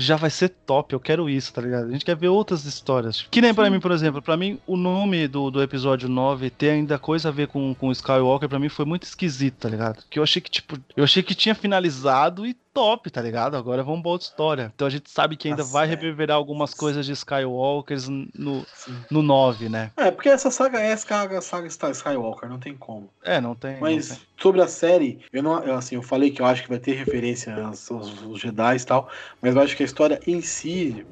já 0.04 0.16
vai 0.16 0.30
ser 0.30 0.48
top. 0.48 0.92
Eu 0.92 1.00
quero 1.00 1.28
isso, 1.28 1.52
tá 1.52 1.60
ligado? 1.60 1.88
A 1.88 1.90
gente 1.90 2.04
quer 2.04 2.16
ver 2.16 2.28
outras 2.28 2.64
histórias. 2.64 3.26
Que 3.30 3.40
nem 3.40 3.54
para 3.54 3.70
mim, 3.70 3.80
por 3.80 3.90
exemplo, 3.90 4.22
para 4.22 4.36
mim 4.36 4.58
o 4.66 4.76
nome 4.76 5.26
do, 5.28 5.50
do 5.50 5.62
episódio 5.62 6.08
9 6.08 6.50
ter 6.50 6.70
ainda 6.70 6.98
coisa 6.98 7.28
a 7.28 7.32
ver 7.32 7.48
com, 7.48 7.74
com 7.74 7.90
Skywalker, 7.92 8.48
para 8.48 8.58
mim 8.58 8.68
foi 8.68 8.84
muito 8.84 9.04
esquisito, 9.04 9.56
tá 9.58 9.68
ligado? 9.68 10.04
Que 10.08 10.18
eu 10.18 10.22
achei 10.22 10.40
que 10.40 10.50
tipo, 10.50 10.76
eu 10.96 11.04
achei 11.04 11.22
que 11.22 11.34
tinha 11.34 11.54
finalizado 11.54 12.46
e 12.46 12.56
top, 12.74 13.08
tá 13.10 13.22
ligado? 13.22 13.56
Agora 13.56 13.82
vamos 13.84 14.02
pra 14.02 14.10
outra 14.10 14.26
história. 14.26 14.72
Então 14.74 14.86
a 14.86 14.90
gente 14.90 15.08
sabe 15.08 15.36
que 15.36 15.48
ainda 15.48 15.62
Nossa, 15.62 15.72
vai 15.72 15.86
reverberar 15.86 16.36
algumas 16.36 16.74
coisas 16.74 17.06
de 17.06 17.12
Skywalkers 17.12 18.08
no, 18.08 18.66
no 19.10 19.22
9, 19.22 19.68
né? 19.68 19.92
É, 19.96 20.10
porque 20.10 20.28
essa 20.28 20.50
saga 20.50 20.80
é 20.80 20.92
a 20.92 20.96
saga, 20.96 21.40
saga 21.40 21.68
Skywalker, 21.68 22.48
não 22.48 22.58
tem 22.58 22.76
como. 22.76 23.08
É, 23.22 23.40
não 23.40 23.54
tem. 23.54 23.78
Mas 23.80 24.10
não 24.10 24.16
tem. 24.16 24.26
sobre 24.38 24.60
a 24.60 24.68
série, 24.68 25.20
eu 25.32 25.42
não, 25.42 25.62
eu, 25.64 25.76
assim, 25.76 25.94
eu 25.94 26.02
falei 26.02 26.30
que 26.30 26.42
eu 26.42 26.46
acho 26.46 26.64
que 26.64 26.68
vai 26.68 26.78
ter 26.78 26.92
referência 26.92 27.54
aos, 27.64 27.90
aos 27.90 28.40
Jedi 28.40 28.76
e 28.76 28.84
tal, 28.84 29.08
mas 29.40 29.54
eu 29.54 29.62
acho 29.62 29.76
que 29.76 29.84
a 29.84 29.86
história 29.86 30.20
em 30.26 30.40
si, 30.40 31.06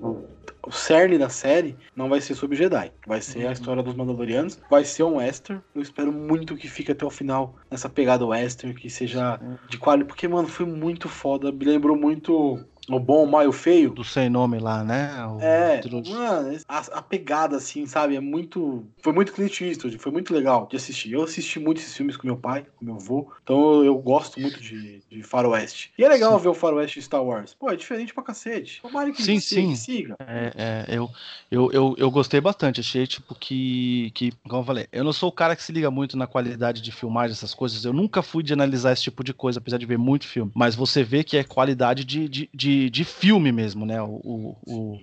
o 0.67 0.71
cerne 0.71 1.19
da 1.19 1.29
série 1.29 1.77
não 1.95 2.09
vai 2.09 2.21
ser 2.21 2.35
sobre 2.35 2.57
Jedi. 2.57 2.93
Vai 3.07 3.21
ser 3.21 3.45
uhum. 3.45 3.49
a 3.49 3.53
história 3.53 3.83
dos 3.83 3.95
Mandalorianos. 3.95 4.61
Vai 4.71 4.85
ser 4.85 5.03
um 5.03 5.17
western. 5.17 5.61
Eu 5.75 5.83
espero 5.83 6.13
muito 6.13 6.57
que 6.57 6.69
fique 6.69 6.93
até 6.93 7.05
o 7.05 7.11
final 7.11 7.57
nessa 7.71 7.89
pegada 7.89 8.25
western, 8.25 8.75
que 8.75 8.89
seja 8.89 9.41
de 9.69 9.79
qualidade. 9.79 10.09
Porque, 10.09 10.29
mano, 10.29 10.49
foi 10.49 10.67
muito 10.67 11.09
foda. 11.09 11.51
Me 11.51 11.65
lembrou 11.65 11.97
muito 11.97 12.61
o 12.97 13.01
bom, 13.01 13.25
o 13.25 13.31
mal 13.31 13.43
e 13.43 13.47
o 13.47 13.53
feio. 13.53 13.91
Do 13.91 14.05
sem 14.05 14.29
nome 14.29 14.59
lá, 14.59 14.83
né? 14.85 15.11
O 15.27 15.41
é, 15.41 15.81
mano, 16.09 16.59
a, 16.69 16.79
a, 16.79 17.03
pegada, 17.03 17.57
assim, 17.57 17.87
sabe? 17.87 18.17
É 18.17 18.21
muito. 18.21 18.85
Foi 19.03 19.13
muito 19.13 19.33
Clint 19.33 19.61
Eastwood, 19.61 19.99
foi 19.99 20.13
muito 20.13 20.33
legal 20.35 20.67
de 20.71 20.77
assistir. 20.77 21.13
Eu 21.13 21.23
assisti 21.23 21.59
muito 21.59 21.79
esses 21.79 21.97
filmes 21.97 22.17
com 22.17 22.27
meu 22.27 22.37
pai, 22.37 22.67
com 22.77 22.85
meu 22.85 22.97
avô. 22.97 23.31
Então 23.43 23.85
eu, 23.85 23.97
gosto 23.97 24.41
muito 24.41 24.61
de, 24.61 25.03
de 25.11 25.23
Faroeste. 25.23 25.93
E 25.97 26.05
é 26.05 26.09
legal 26.09 26.37
sim. 26.37 26.43
ver 26.43 26.49
o 26.49 26.55
Faroeste 26.55 27.01
Star 27.01 27.23
Wars. 27.23 27.55
Pô, 27.55 27.71
é 27.71 27.77
diferente 27.77 28.13
pra 28.13 28.23
cacete. 28.23 28.81
Tomara 28.83 29.11
que 29.13 29.23
sim, 29.23 29.39
sim. 29.39 29.75
siga. 29.77 30.17
É, 30.21 30.53
é, 30.89 30.97
eu, 30.97 31.09
eu, 31.51 31.71
eu, 31.73 31.95
eu 31.99 32.11
gostei 32.11 32.41
bastante. 32.41 32.81
Achei, 32.81 33.07
tipo, 33.07 33.35
que, 33.35 34.11
que. 34.15 34.33
Como 34.49 34.63
eu 34.63 34.67
falei, 34.67 34.87
eu 34.93 35.05
não 35.05 35.13
sou 35.13 35.29
o 35.29 35.33
cara 35.33 35.55
que 35.55 35.63
se 35.63 35.73
liga 35.73 35.91
muito 35.91 36.17
na 36.17 36.27
qualidade 36.27 36.83
de 36.83 36.93
filmagem, 36.93 37.33
essas 37.33 37.55
coisas. 37.55 37.85
Eu 37.85 37.93
nunca 37.93 38.23
fui 38.23 38.43
de 38.43 38.53
analisar 38.53 38.93
esse 38.93 39.03
tipo 39.03 39.23
de 39.23 39.33
coisa, 39.33 39.59
apesar 39.59 39.79
de 39.79 39.87
ver 39.87 39.99
muito 39.99 40.27
filme. 40.27 40.51
Mas 40.55 40.75
você 40.75 41.03
vê 41.03 41.23
que 41.23 41.37
é 41.37 41.45
qualidade 41.45 42.05
de, 42.05 42.29
de, 42.29 42.51
de 42.53 42.82
de, 42.91 43.05
filme 43.05 43.53
mesmo, 43.53 43.85
né? 43.87 44.01
O, 44.03 44.21
o, 44.25 44.57
o, 44.67 44.99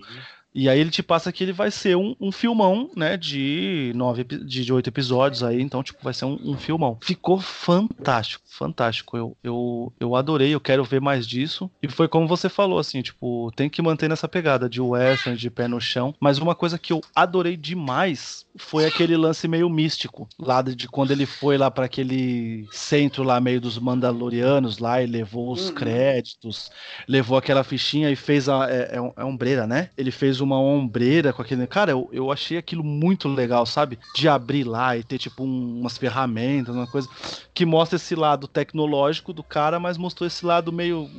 e 0.53 0.67
aí 0.67 0.79
ele 0.79 0.89
te 0.89 1.03
passa 1.03 1.31
que 1.31 1.43
ele 1.43 1.53
vai 1.53 1.69
ser 1.71 1.95
um, 1.95 2.15
um 2.19 2.31
filmão, 2.31 2.89
né? 2.95 3.15
De 3.17 3.91
nove, 3.95 4.23
de 4.23 4.73
oito 4.73 4.87
episódios 4.87 5.43
aí, 5.43 5.61
então, 5.61 5.83
tipo, 5.83 5.99
vai 6.01 6.13
ser 6.13 6.25
um, 6.25 6.39
um, 6.43 6.57
filmão. 6.57 6.97
Ficou 7.01 7.39
fantástico, 7.39 8.43
fantástico. 8.47 9.15
Eu, 9.15 9.37
eu, 9.43 9.93
eu 9.99 10.15
adorei, 10.15 10.53
eu 10.53 10.59
quero 10.59 10.83
ver 10.83 10.99
mais 10.99 11.27
disso. 11.27 11.69
E 11.81 11.87
foi 11.87 12.07
como 12.07 12.27
você 12.27 12.49
falou, 12.49 12.79
assim, 12.79 13.01
tipo, 13.01 13.51
tem 13.55 13.69
que 13.69 13.81
manter 13.81 14.09
nessa 14.09 14.27
pegada 14.27 14.69
de 14.69 14.81
western, 14.81 15.37
de 15.37 15.49
pé 15.49 15.67
no 15.67 15.79
chão. 15.79 16.15
Mas 16.19 16.39
uma 16.39 16.55
coisa 16.55 16.79
que 16.79 16.91
eu 16.91 17.01
adorei 17.15 17.55
demais 17.55 18.45
foi 18.57 18.85
aquele 18.85 19.15
lance 19.15 19.47
meio 19.47 19.69
místico, 19.69 20.27
lá 20.37 20.61
de 20.61 20.87
quando 20.87 21.11
ele 21.11 21.25
foi 21.25 21.57
lá 21.57 21.69
para 21.71 21.85
aquele 21.85 22.67
centro 22.71 23.23
lá 23.23 23.39
meio 23.39 23.61
dos 23.61 23.77
Mandalorianos 23.77 24.79
lá 24.79 25.01
e 25.01 25.05
levou 25.05 25.51
os 25.51 25.69
uhum. 25.69 25.75
créditos, 25.75 26.71
levou 27.07 27.37
aquela 27.37 27.63
fichinha 27.63 28.09
e 28.11 28.15
fez 28.15 28.49
a 28.49 28.69
é, 28.69 28.97
é, 28.97 29.13
é 29.17 29.23
ombreira, 29.23 29.65
né? 29.65 29.89
Ele 29.97 30.11
fez 30.11 30.38
uma 30.39 30.59
ombreira 30.59 31.33
com 31.33 31.41
aquele. 31.41 31.65
Cara, 31.67 31.91
eu, 31.91 32.09
eu 32.11 32.31
achei 32.31 32.57
aquilo 32.57 32.83
muito 32.83 33.27
legal, 33.27 33.65
sabe? 33.65 33.99
De 34.15 34.27
abrir 34.27 34.63
lá 34.63 34.97
e 34.97 35.03
ter, 35.03 35.17
tipo, 35.17 35.43
um, 35.43 35.79
umas 35.79 35.97
ferramentas, 35.97 36.75
uma 36.75 36.87
coisa 36.87 37.09
que 37.59 37.65
mostra 37.65 37.97
esse 37.97 38.15
lado 38.15 38.47
tecnológico 38.47 39.33
do 39.33 39.43
cara, 39.43 39.79
mas 39.79 39.97
mostrou 39.97 40.25
esse 40.25 40.45
lado 40.45 40.71
meio. 40.71 41.09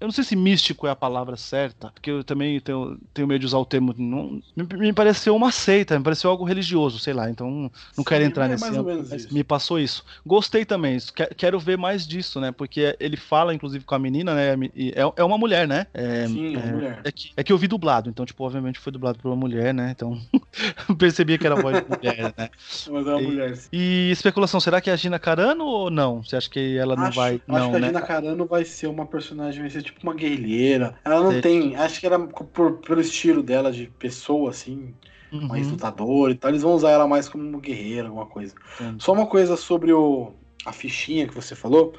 Eu 0.00 0.06
não 0.06 0.12
sei 0.12 0.24
se 0.24 0.34
místico 0.34 0.86
é 0.86 0.90
a 0.90 0.96
palavra 0.96 1.36
certa, 1.36 1.90
porque 1.90 2.10
eu 2.10 2.24
também 2.24 2.58
tenho, 2.58 2.98
tenho 3.12 3.28
medo 3.28 3.40
de 3.40 3.44
usar 3.46 3.58
o 3.58 3.66
termo. 3.66 3.94
Não, 3.98 4.40
me, 4.56 4.64
me, 4.78 4.92
pareceu 4.94 5.36
uma 5.36 5.52
seita, 5.52 5.98
me 5.98 6.02
pareceu 6.02 6.30
algo 6.30 6.42
religioso, 6.42 6.98
sei 6.98 7.12
lá. 7.12 7.28
Então 7.28 7.50
não 7.50 7.70
Sim, 7.92 8.04
quero 8.04 8.24
entrar 8.24 8.46
é 8.46 8.48
nesse. 8.48 8.70
Mas 8.70 9.30
me 9.30 9.44
passou 9.44 9.78
isso. 9.78 10.02
Gostei 10.24 10.64
também, 10.64 10.96
quero 11.36 11.60
ver 11.60 11.76
mais 11.76 12.06
disso, 12.06 12.40
né? 12.40 12.50
Porque 12.50 12.96
ele 12.98 13.18
fala, 13.18 13.54
inclusive, 13.54 13.84
com 13.84 13.94
a 13.94 13.98
menina, 13.98 14.34
né? 14.34 14.54
É, 14.94 15.02
é 15.16 15.24
uma 15.24 15.36
mulher, 15.36 15.68
né? 15.68 15.86
É, 15.92 16.26
Sim, 16.26 16.54
é 16.54 16.58
uma 16.58 16.72
mulher. 16.72 17.00
É 17.04 17.12
que, 17.12 17.32
é 17.36 17.44
que 17.44 17.52
eu 17.52 17.58
vi 17.58 17.66
dublado, 17.66 18.08
então, 18.08 18.24
tipo, 18.24 18.42
obviamente 18.42 18.69
foi 18.78 18.92
dublado 18.92 19.18
por 19.18 19.28
uma 19.28 19.36
mulher, 19.36 19.74
né? 19.74 19.90
Então 19.90 20.18
percebia 20.98 21.38
que 21.38 21.46
era 21.46 21.56
voz 21.56 21.82
de 21.82 21.88
mulher, 21.88 22.34
né? 22.36 22.50
Mas 22.90 23.06
é 23.06 23.10
uma 23.10 23.20
e, 23.20 23.26
mulher. 23.26 23.58
E 23.72 24.10
especulação, 24.10 24.60
será 24.60 24.80
que 24.80 24.90
é 24.90 24.92
a 24.92 24.96
Gina 24.96 25.18
Carano 25.18 25.64
ou 25.64 25.90
não? 25.90 26.22
Você 26.22 26.36
acha 26.36 26.48
que 26.48 26.76
ela 26.76 26.94
não 26.94 27.04
acho, 27.04 27.16
vai. 27.16 27.34
Acho 27.34 27.42
não, 27.46 27.70
que 27.70 27.76
a 27.76 27.80
né? 27.80 27.86
Gina 27.88 28.02
Carano 28.02 28.46
vai 28.46 28.64
ser 28.64 28.86
uma 28.86 29.06
personagem, 29.06 29.60
vai 29.60 29.70
ser 29.70 29.82
tipo 29.82 30.00
uma 30.02 30.14
guerrilheira. 30.14 30.94
Ela 31.04 31.22
não 31.22 31.40
tem. 31.40 31.74
Acho 31.76 32.00
que 32.00 32.06
era 32.06 32.18
por, 32.18 32.78
pelo 32.78 33.00
estilo 33.00 33.42
dela 33.42 33.72
de 33.72 33.86
pessoa, 33.98 34.50
assim. 34.50 34.94
Uhum. 35.32 35.46
Mais 35.46 35.70
lutadora 35.70 36.32
e 36.32 36.34
tal. 36.34 36.50
Eles 36.50 36.62
vão 36.62 36.74
usar 36.74 36.90
ela 36.90 37.06
mais 37.06 37.28
como 37.28 37.58
guerreira, 37.60 38.08
alguma 38.08 38.26
coisa. 38.26 38.54
Só 38.98 39.12
uma 39.12 39.26
coisa 39.26 39.56
sobre 39.56 39.92
o, 39.92 40.32
a 40.66 40.72
fichinha 40.72 41.26
que 41.26 41.34
você 41.34 41.54
falou. 41.54 41.94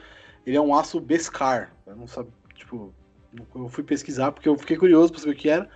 Ele 0.45 0.57
é 0.57 0.61
um 0.61 0.75
aço 0.75 0.99
Beskar. 0.99 1.73
Eu 1.85 1.95
não 1.95 2.07
sabia, 2.07 2.31
tipo, 2.55 2.93
eu 3.55 3.69
fui 3.69 3.83
pesquisar 3.83 4.31
porque 4.31 4.49
eu 4.49 4.57
fiquei 4.57 4.77
curioso 4.77 5.11
para 5.11 5.21
saber 5.21 5.33
o 5.33 5.37
que 5.37 5.49
era. 5.49 5.69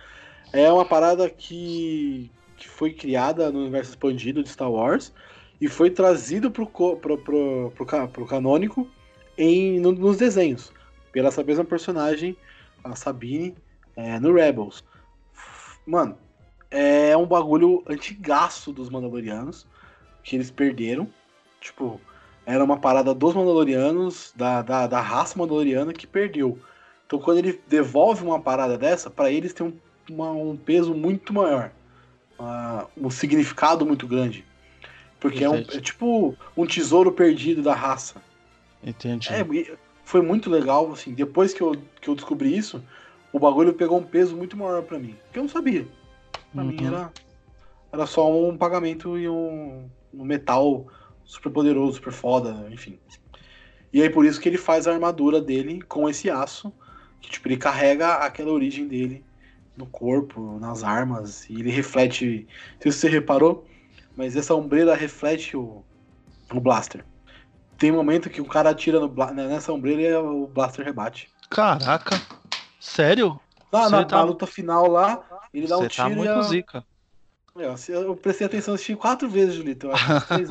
É 0.52 0.70
uma 0.72 0.84
parada 0.84 1.28
que, 1.28 2.30
que 2.56 2.68
foi 2.68 2.92
criada 2.92 3.50
no 3.50 3.60
universo 3.60 3.90
expandido 3.90 4.42
de 4.42 4.48
Star 4.48 4.70
Wars 4.70 5.12
e 5.60 5.68
foi 5.68 5.90
trazido 5.90 6.50
pro, 6.50 6.66
pro, 6.66 6.96
pro, 6.96 7.18
pro, 7.74 8.08
pro 8.08 8.26
canônico 8.26 8.88
em, 9.36 9.80
no, 9.80 9.92
nos 9.92 10.16
desenhos, 10.16 10.72
pela 11.12 11.28
essa 11.28 11.42
mesma 11.42 11.64
personagem, 11.64 12.36
a 12.82 12.94
Sabine, 12.94 13.54
é, 13.94 14.18
no 14.20 14.32
Rebels. 14.32 14.84
Mano, 15.86 16.16
é 16.70 17.16
um 17.16 17.26
bagulho 17.26 17.82
antigaço 17.86 18.72
dos 18.72 18.90
Mandalorianos, 18.90 19.66
que 20.22 20.36
eles 20.36 20.50
perderam. 20.50 21.08
Tipo, 21.60 22.00
era 22.44 22.62
uma 22.62 22.78
parada 22.78 23.14
dos 23.14 23.34
Mandalorianos, 23.34 24.32
da, 24.36 24.62
da, 24.62 24.86
da 24.86 25.00
raça 25.00 25.38
Mandaloriana, 25.38 25.92
que 25.92 26.06
perdeu. 26.06 26.58
Então, 27.06 27.18
quando 27.18 27.38
ele 27.38 27.60
devolve 27.68 28.24
uma 28.24 28.40
parada 28.40 28.76
dessa, 28.76 29.08
para 29.08 29.30
eles 29.30 29.52
tem 29.52 29.66
um, 29.66 29.72
uma, 30.08 30.30
um 30.30 30.56
peso 30.56 30.94
muito 30.94 31.32
maior. 31.32 31.70
Um 32.96 33.10
significado 33.10 33.86
muito 33.86 34.06
grande. 34.06 34.44
Porque 35.18 35.42
é, 35.42 35.48
um, 35.48 35.56
é, 35.56 35.80
tipo 35.80 36.36
um 36.56 36.66
tesouro 36.66 37.10
perdido 37.10 37.62
da 37.62 37.74
raça. 37.74 38.22
Entendi. 38.84 39.28
É, 39.32 39.76
foi 40.04 40.22
muito 40.22 40.50
legal, 40.50 40.92
assim, 40.92 41.14
depois 41.14 41.52
que 41.52 41.60
eu, 41.60 41.74
que 42.00 42.08
eu 42.08 42.14
descobri 42.14 42.56
isso, 42.56 42.82
o 43.32 43.38
bagulho 43.38 43.74
pegou 43.74 43.98
um 43.98 44.04
peso 44.04 44.36
muito 44.36 44.56
maior 44.56 44.82
para 44.82 44.98
mim. 44.98 45.16
Porque 45.24 45.38
eu 45.38 45.42
não 45.42 45.50
sabia. 45.50 45.86
Pra 46.52 46.62
uhum. 46.62 46.68
mim 46.68 46.86
era, 46.86 47.12
era 47.92 48.06
só 48.06 48.30
um 48.30 48.56
pagamento 48.56 49.18
e 49.18 49.28
um, 49.28 49.88
um 50.14 50.24
metal 50.24 50.86
super 51.24 51.50
poderoso, 51.50 51.94
super 51.94 52.12
foda, 52.12 52.68
enfim. 52.70 52.98
E 53.92 54.02
aí 54.02 54.10
por 54.10 54.24
isso 54.24 54.40
que 54.40 54.48
ele 54.48 54.58
faz 54.58 54.86
a 54.86 54.92
armadura 54.92 55.40
dele 55.40 55.82
com 55.82 56.08
esse 56.08 56.30
aço, 56.30 56.72
que 57.20 57.30
tipo, 57.30 57.48
ele 57.48 57.56
carrega 57.56 58.14
aquela 58.14 58.52
origem 58.52 58.86
dele 58.86 59.24
no 59.76 59.86
corpo, 59.86 60.58
nas 60.58 60.82
armas, 60.82 61.48
e 61.48 61.60
ele 61.60 61.70
reflete. 61.70 62.46
Não 62.74 62.82
sei 62.82 62.92
se 62.92 62.98
você 62.98 63.08
reparou, 63.08 63.66
mas 64.16 64.36
essa 64.36 64.54
ombreira 64.54 64.94
reflete 64.94 65.56
o, 65.56 65.84
o 66.52 66.60
blaster. 66.60 67.04
Tem 67.76 67.92
momento 67.92 68.30
que 68.30 68.40
o 68.40 68.46
cara 68.46 68.70
atira 68.70 68.98
no, 68.98 69.12
nessa 69.34 69.72
ombreira 69.72 70.02
e 70.02 70.14
o 70.14 70.46
blaster 70.46 70.84
rebate. 70.84 71.30
Caraca! 71.50 72.20
Sério? 72.80 73.38
Ah, 73.70 73.90
na, 73.90 74.04
tá... 74.04 74.16
na, 74.16 74.22
luta 74.24 74.46
final 74.46 74.88
lá, 74.88 75.22
ele 75.52 75.66
dá 75.66 75.76
um 75.76 75.82
tá 75.82 75.88
tiro 75.88 76.08
tá 76.08 76.14
muito 76.14 76.30
e 76.30 76.38
a... 76.38 76.42
zica. 76.42 76.84
Eu, 77.58 78.02
eu 78.02 78.16
prestei 78.16 78.46
atenção, 78.46 78.74
assisti 78.74 78.94
quatro 78.94 79.28
vezes, 79.28 79.54
Julito. 79.54 79.88
Três, 80.28 80.48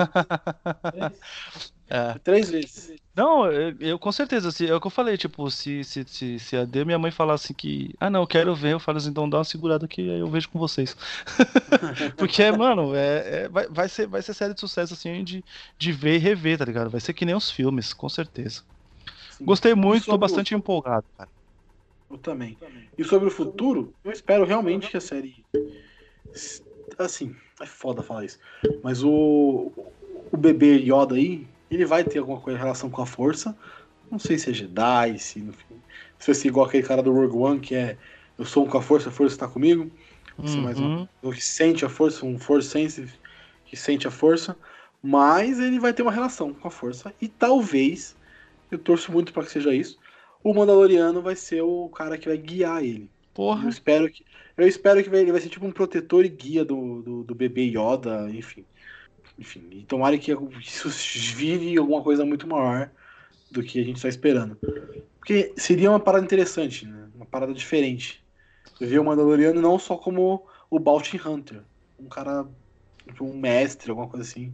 três, 0.91 1.13
é. 1.89 2.13
três 2.23 2.49
vezes. 2.49 2.93
Não, 3.15 3.51
eu, 3.51 3.75
eu, 3.79 3.99
com 3.99 4.11
certeza, 4.11 4.49
assim, 4.49 4.65
é 4.65 4.73
o 4.73 4.81
que 4.81 4.87
eu 4.87 4.91
falei, 4.91 5.15
tipo, 5.15 5.49
se, 5.51 5.83
se, 5.83 6.03
se, 6.07 6.39
se 6.39 6.57
a 6.57 6.65
D 6.65 6.83
minha 6.83 6.97
mãe 6.97 7.11
falar 7.11 7.35
assim 7.35 7.53
que, 7.53 7.93
ah 7.99 8.09
não, 8.09 8.21
eu 8.21 8.27
quero 8.27 8.55
ver, 8.55 8.73
eu 8.73 8.79
falo 8.79 8.97
assim, 8.97 9.09
então 9.09 9.29
dá 9.29 9.37
uma 9.37 9.43
segurada 9.43 9.87
que 9.87 10.01
aí 10.01 10.19
eu 10.19 10.27
vejo 10.27 10.49
com 10.49 10.57
vocês. 10.57 10.97
Porque, 12.17 12.51
mano, 12.51 12.95
é, 12.95 13.43
é, 13.43 13.49
vai, 13.49 13.67
vai, 13.67 13.87
ser, 13.87 14.07
vai 14.07 14.21
ser 14.21 14.33
série 14.33 14.53
de 14.53 14.59
sucesso, 14.59 14.93
assim, 14.93 15.23
de, 15.23 15.43
de 15.77 15.91
ver 15.91 16.15
e 16.15 16.19
rever, 16.19 16.57
tá 16.57 16.65
ligado? 16.65 16.89
Vai 16.89 17.01
ser 17.01 17.13
que 17.13 17.25
nem 17.25 17.35
os 17.35 17.51
filmes, 17.51 17.93
com 17.93 18.09
certeza. 18.09 18.63
Sim. 19.31 19.45
Gostei 19.45 19.75
muito, 19.75 20.05
tô 20.05 20.17
bastante 20.17 20.55
o... 20.55 20.57
empolgado, 20.57 21.05
cara. 21.17 21.29
Eu 22.09 22.17
também. 22.17 22.57
E 22.97 23.03
sobre 23.03 23.27
o 23.27 23.31
futuro, 23.31 23.93
eu 24.03 24.11
espero 24.11 24.45
realmente 24.45 24.89
que 24.89 24.97
a 24.97 25.01
série 25.01 25.43
assim, 26.97 27.35
é 27.61 27.65
foda 27.65 28.03
falar 28.03 28.25
isso. 28.25 28.39
Mas 28.83 29.03
o, 29.03 29.71
o 30.31 30.37
bebê 30.37 30.77
Yoda 30.77 31.15
aí, 31.15 31.47
ele 31.69 31.85
vai 31.85 32.03
ter 32.03 32.19
alguma 32.19 32.39
coisa 32.39 32.57
em 32.57 32.61
relação 32.61 32.89
com 32.89 33.01
a 33.01 33.05
força. 33.05 33.55
Não 34.11 34.19
sei 34.19 34.37
se 34.37 34.49
é 34.49 34.53
Jedi, 34.53 35.19
se, 35.19 35.39
enfim, 35.39 35.81
se 36.19 36.27
vai 36.27 36.35
ser 36.35 36.47
igual 36.47 36.67
aquele 36.67 36.83
cara 36.83 37.01
do 37.01 37.13
Rogue 37.13 37.37
One, 37.37 37.59
que 37.59 37.75
é 37.75 37.97
eu 38.37 38.45
sou 38.45 38.65
um 38.65 38.67
com 38.67 38.77
a 38.77 38.81
força, 38.81 39.09
a 39.09 39.11
força 39.11 39.35
está 39.35 39.47
comigo. 39.47 39.89
Uhum. 40.37 40.61
mais 40.61 40.77
um, 40.77 41.07
um 41.23 41.31
que 41.31 41.41
sente 41.41 41.85
a 41.85 41.89
força, 41.89 42.25
um 42.25 42.37
force 42.37 42.67
sensitive 42.67 43.13
que 43.65 43.77
sente 43.77 44.07
a 44.07 44.11
força. 44.11 44.55
Mas 45.01 45.59
ele 45.59 45.79
vai 45.79 45.93
ter 45.93 46.01
uma 46.01 46.11
relação 46.11 46.53
com 46.53 46.67
a 46.67 46.71
força. 46.71 47.13
E 47.21 47.27
talvez, 47.27 48.15
eu 48.71 48.77
torço 48.77 49.11
muito 49.11 49.31
para 49.31 49.43
que 49.43 49.51
seja 49.51 49.73
isso, 49.73 49.99
o 50.43 50.53
Mandaloriano 50.53 51.21
vai 51.21 51.35
ser 51.35 51.61
o 51.61 51.89
cara 51.89 52.17
que 52.17 52.27
vai 52.27 52.37
guiar 52.37 52.83
ele. 52.83 53.09
Porra. 53.35 53.65
Eu 53.65 53.69
espero 53.69 54.09
que, 54.09 54.25
eu 54.57 54.67
espero 54.67 55.03
que 55.03 55.09
ele 55.13 55.31
vai 55.31 55.41
ser 55.41 55.49
tipo 55.49 55.65
um 55.65 55.71
protetor 55.71 56.25
e 56.25 56.29
guia 56.29 56.63
do, 56.63 57.01
do, 57.01 57.23
do 57.23 57.35
bebê 57.35 57.63
Yoda, 57.63 58.29
enfim. 58.31 58.65
Enfim, 59.37 59.67
e 59.69 59.83
tomara 59.83 60.17
que 60.17 60.31
isso 60.61 60.89
vire 61.35 61.77
alguma 61.77 62.01
coisa 62.01 62.25
muito 62.25 62.47
maior 62.47 62.89
do 63.51 63.61
que 63.61 63.81
a 63.81 63.83
gente 63.83 63.97
está 63.97 64.07
esperando. 64.07 64.57
Porque 65.19 65.53
seria 65.57 65.89
uma 65.89 65.99
parada 65.99 66.23
interessante, 66.23 66.87
né? 66.87 67.09
Uma 67.13 67.25
parada 67.25 67.53
diferente. 67.53 68.23
Ver 68.79 68.99
o 68.99 69.03
Mandaloriano 69.03 69.61
não 69.61 69.77
só 69.77 69.97
como 69.97 70.47
o 70.69 70.79
Bounty 70.79 71.19
Hunter, 71.23 71.61
um 71.99 72.07
cara, 72.07 72.47
tipo, 73.05 73.25
um 73.25 73.37
mestre, 73.37 73.91
alguma 73.91 74.07
coisa 74.07 74.23
assim 74.23 74.53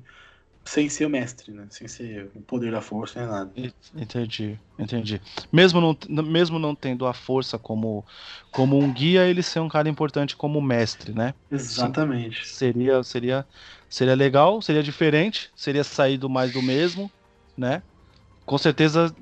sem 0.65 0.89
ser 0.89 1.05
o 1.05 1.09
mestre, 1.09 1.51
né? 1.51 1.67
Sem 1.69 1.87
ser 1.87 2.31
o 2.35 2.41
poder 2.41 2.71
da 2.71 2.81
força 2.81 3.19
nem 3.19 3.29
nada. 3.29 3.51
Entendi, 3.95 4.59
entendi. 4.79 5.21
Mesmo 5.51 5.81
não, 5.81 6.23
mesmo 6.23 6.57
não 6.57 6.75
tendo 6.75 7.05
a 7.05 7.13
força 7.13 7.59
como, 7.59 8.05
como 8.51 8.77
um 8.77 8.91
guia, 8.93 9.27
ele 9.27 9.43
ser 9.43 9.59
um 9.59 9.67
cara 9.69 9.89
importante 9.89 10.35
como 10.35 10.61
mestre, 10.61 11.13
né? 11.13 11.33
Exatamente. 11.49 12.45
Sim, 12.47 12.55
seria, 12.55 13.03
seria, 13.03 13.47
seria 13.89 14.15
legal, 14.15 14.61
seria 14.61 14.81
diferente, 14.81 15.51
seria 15.55 15.83
saído 15.83 16.29
mais 16.29 16.51
do 16.53 16.61
mesmo, 16.61 17.11
né? 17.57 17.83
Com 18.45 18.57
certeza 18.57 19.13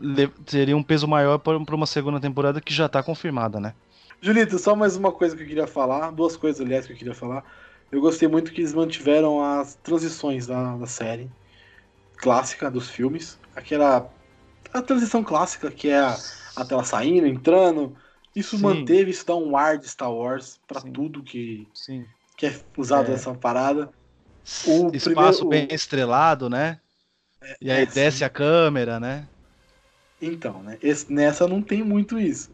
teria 0.46 0.76
um 0.76 0.84
peso 0.84 1.08
maior 1.08 1.38
para 1.40 1.76
uma 1.76 1.86
segunda 1.86 2.20
temporada 2.20 2.62
que 2.62 2.74
já 2.74 2.86
está 2.86 3.04
confirmada, 3.04 3.60
né? 3.60 3.74
Julito, 4.22 4.60
só 4.60 4.76
mais 4.76 4.96
uma 4.96 5.12
coisa 5.12 5.36
que 5.36 5.44
eu 5.44 5.48
queria 5.48 5.68
falar, 5.68 6.12
duas 6.12 6.36
coisas, 6.36 6.60
aliás, 6.62 6.86
que 6.86 6.94
eu 6.94 6.98
queria 6.98 7.14
falar. 7.16 7.44
Eu 7.92 8.02
gostei 8.02 8.28
muito 8.28 8.52
que 8.52 8.62
eles 8.62 8.74
mantiveram 8.74 9.44
as 9.44 9.76
transições 9.76 10.46
da, 10.46 10.78
da 10.78 10.86
série 10.86 11.30
clássica 12.18 12.70
dos 12.70 12.90
filmes. 12.90 13.40
Aquela 13.56 14.10
a 14.72 14.82
transição 14.82 15.24
clássica 15.24 15.72
que 15.72 15.90
é 15.90 16.00
a, 16.00 16.18
a 16.56 16.66
tela 16.66 16.84
saindo, 16.84 17.26
entrando. 17.28 17.96
Isso 18.36 18.58
Sim. 18.58 18.64
manteve, 18.64 19.10
isso 19.10 19.26
dá 19.26 19.36
um 19.36 19.58
ar 19.58 19.78
de 19.78 19.90
Star 19.90 20.14
Wars 20.14 20.60
para 20.68 20.82
tudo 20.82 21.24
que, 21.24 21.68
Sim. 21.74 22.06
que 22.38 22.46
é 22.46 22.60
usado 22.78 23.08
é. 23.08 23.12
nessa 23.12 23.34
parada. 23.34 23.90
O 24.66 24.96
espaço 24.96 25.40
primeiro, 25.40 25.50
bem 25.50 25.68
o... 25.72 25.76
estrelado, 25.76 26.50
né? 26.50 26.80
É, 27.42 27.58
e 27.62 27.72
aí 27.72 27.84
é, 27.84 27.86
desce 27.86 28.20
sim. 28.20 28.24
a 28.24 28.30
câmera, 28.30 29.00
né? 29.00 29.28
Então, 30.22 30.62
né? 30.62 30.78
Esse, 30.82 31.12
nessa 31.12 31.48
não 31.48 31.62
tem 31.62 31.84
muito 31.84 32.20
isso. 32.20 32.52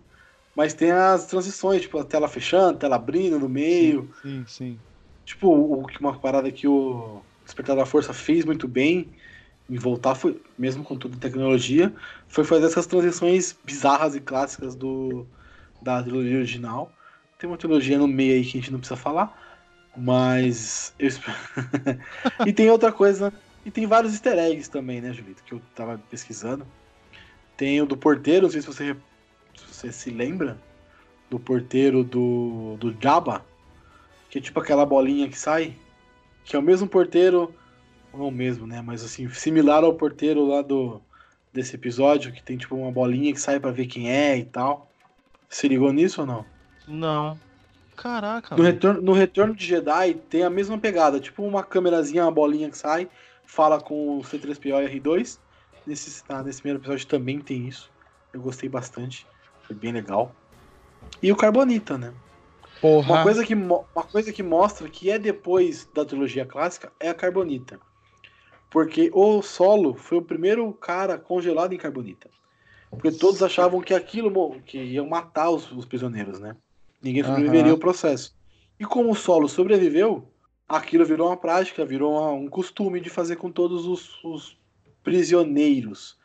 Mas 0.55 0.73
tem 0.73 0.91
as 0.91 1.25
transições, 1.25 1.81
tipo, 1.81 1.99
a 1.99 2.05
tela 2.05 2.29
fechando, 2.29 2.79
tela 2.79 2.95
abrindo 2.95 3.37
no 3.37 3.49
meio. 3.49 4.09
Sim, 4.21 4.45
sim. 4.47 4.47
sim. 4.47 4.79
Tipo, 5.25 5.51
uma 5.99 6.17
parada 6.19 6.51
que 6.51 6.67
o 6.67 7.21
Despertar 7.43 7.75
da 7.75 7.85
Força 7.85 8.13
fez 8.13 8.45
muito 8.45 8.67
bem 8.67 9.09
em 9.67 9.77
voltar, 9.77 10.13
foi, 10.13 10.39
mesmo 10.57 10.83
com 10.83 10.95
toda 10.95 11.15
a 11.15 11.19
tecnologia, 11.19 11.91
foi 12.27 12.43
fazer 12.43 12.67
essas 12.67 12.85
transições 12.85 13.57
bizarras 13.63 14.15
e 14.15 14.21
clássicas 14.21 14.75
do, 14.75 15.25
da 15.81 16.01
trilogia 16.03 16.37
original. 16.37 16.91
Tem 17.39 17.49
uma 17.49 17.57
trilogia 17.57 17.97
no 17.97 18.07
meio 18.07 18.35
aí 18.35 18.43
que 18.43 18.57
a 18.57 18.61
gente 18.61 18.71
não 18.71 18.79
precisa 18.79 18.99
falar, 18.99 19.35
mas 19.97 20.93
eu 20.99 21.09
E 22.45 22.53
tem 22.53 22.69
outra 22.69 22.91
coisa, 22.91 23.33
e 23.65 23.71
tem 23.71 23.87
vários 23.87 24.13
easter 24.13 24.37
eggs 24.37 24.69
também, 24.69 25.01
né, 25.01 25.11
Julito, 25.11 25.43
que 25.43 25.53
eu 25.53 25.61
tava 25.73 25.99
pesquisando. 26.09 26.65
Tem 27.57 27.81
o 27.81 27.85
do 27.87 27.97
porteiro, 27.97 28.43
não 28.43 28.51
sei 28.51 28.61
se 28.61 28.67
você, 28.67 28.95
se 29.55 29.73
você 29.73 29.91
se 29.91 30.09
lembra, 30.11 30.59
do 31.29 31.39
porteiro 31.39 32.03
do, 32.03 32.77
do 32.77 32.95
Jabba, 33.01 33.43
que 34.35 34.39
é 34.39 34.41
tipo 34.41 34.59
aquela 34.59 34.85
bolinha 34.85 35.29
que 35.29 35.39
sai, 35.39 35.73
que 36.43 36.57
é 36.57 36.59
o 36.59 36.61
mesmo 36.61 36.89
porteiro, 36.89 37.55
não 38.13 38.27
o 38.27 38.31
mesmo, 38.31 38.67
né? 38.67 38.81
Mas 38.81 39.01
assim, 39.01 39.29
similar 39.29 39.81
ao 39.81 39.93
porteiro 39.93 40.45
lá 40.45 40.61
do 40.61 41.01
desse 41.53 41.75
episódio, 41.75 42.33
que 42.33 42.43
tem 42.43 42.57
tipo 42.57 42.75
uma 42.75 42.91
bolinha 42.91 43.31
que 43.31 43.39
sai 43.39 43.61
para 43.61 43.71
ver 43.71 43.85
quem 43.85 44.11
é 44.11 44.37
e 44.37 44.43
tal. 44.43 44.91
Se 45.47 45.69
ligou 45.69 45.93
nisso 45.93 46.19
ou 46.19 46.27
não? 46.27 46.45
Não. 46.85 47.39
Caraca. 47.95 48.57
No 48.57 48.63
retorno, 48.63 49.01
no 49.01 49.13
retorno 49.13 49.55
de 49.55 49.65
Jedi 49.65 50.15
tem 50.29 50.43
a 50.43 50.49
mesma 50.49 50.77
pegada, 50.77 51.17
tipo 51.17 51.41
uma 51.41 51.63
câmerazinha, 51.63 52.25
uma 52.25 52.31
bolinha 52.31 52.69
que 52.69 52.77
sai, 52.77 53.07
fala 53.45 53.79
com 53.79 54.17
o 54.17 54.21
C3PO 54.21 54.83
e 54.83 54.99
R2. 54.99 55.39
Nesse, 55.87 56.23
ah, 56.27 56.43
nesse 56.43 56.59
primeiro 56.61 56.81
episódio 56.81 57.07
também 57.07 57.39
tem 57.39 57.69
isso. 57.69 57.89
Eu 58.33 58.41
gostei 58.41 58.67
bastante. 58.67 59.25
Foi 59.61 59.73
bem 59.73 59.93
legal. 59.93 60.35
E 61.23 61.31
o 61.31 61.37
Carbonita, 61.37 61.97
né? 61.97 62.13
Porra. 62.85 63.15
Uma 63.15 63.23
coisa, 63.23 63.43
que, 63.43 63.55
uma 63.55 64.03
coisa 64.03 64.31
que 64.31 64.43
mostra 64.43 64.87
que 64.87 65.09
é 65.09 65.17
depois 65.17 65.89
da 65.91 66.05
trilogia 66.05 66.45
clássica 66.45 66.91
é 66.99 67.09
a 67.09 67.15
Carbonita. 67.15 67.79
Porque 68.69 69.09
o 69.11 69.41
Solo 69.41 69.95
foi 69.95 70.19
o 70.19 70.21
primeiro 70.21 70.71
cara 70.73 71.17
congelado 71.17 71.73
em 71.73 71.79
Carbonita. 71.79 72.29
Porque 72.91 73.11
todos 73.11 73.41
achavam 73.41 73.81
que 73.81 73.91
aquilo 73.91 74.61
que 74.61 74.77
iam 74.77 75.07
matar 75.07 75.49
os, 75.49 75.71
os 75.71 75.85
prisioneiros, 75.85 76.39
né? 76.39 76.55
Ninguém 77.01 77.23
sobreviveria 77.23 77.65
uhum. 77.65 77.71
ao 77.71 77.79
processo. 77.79 78.35
E 78.79 78.85
como 78.85 79.09
o 79.09 79.15
Solo 79.15 79.49
sobreviveu, 79.49 80.29
aquilo 80.69 81.05
virou 81.05 81.29
uma 81.29 81.37
prática, 81.37 81.83
virou 81.83 82.11
uma, 82.11 82.33
um 82.33 82.47
costume 82.47 83.01
de 83.01 83.09
fazer 83.09 83.37
com 83.37 83.51
todos 83.51 83.87
os, 83.87 84.23
os 84.23 84.57
prisioneiros 85.03 86.19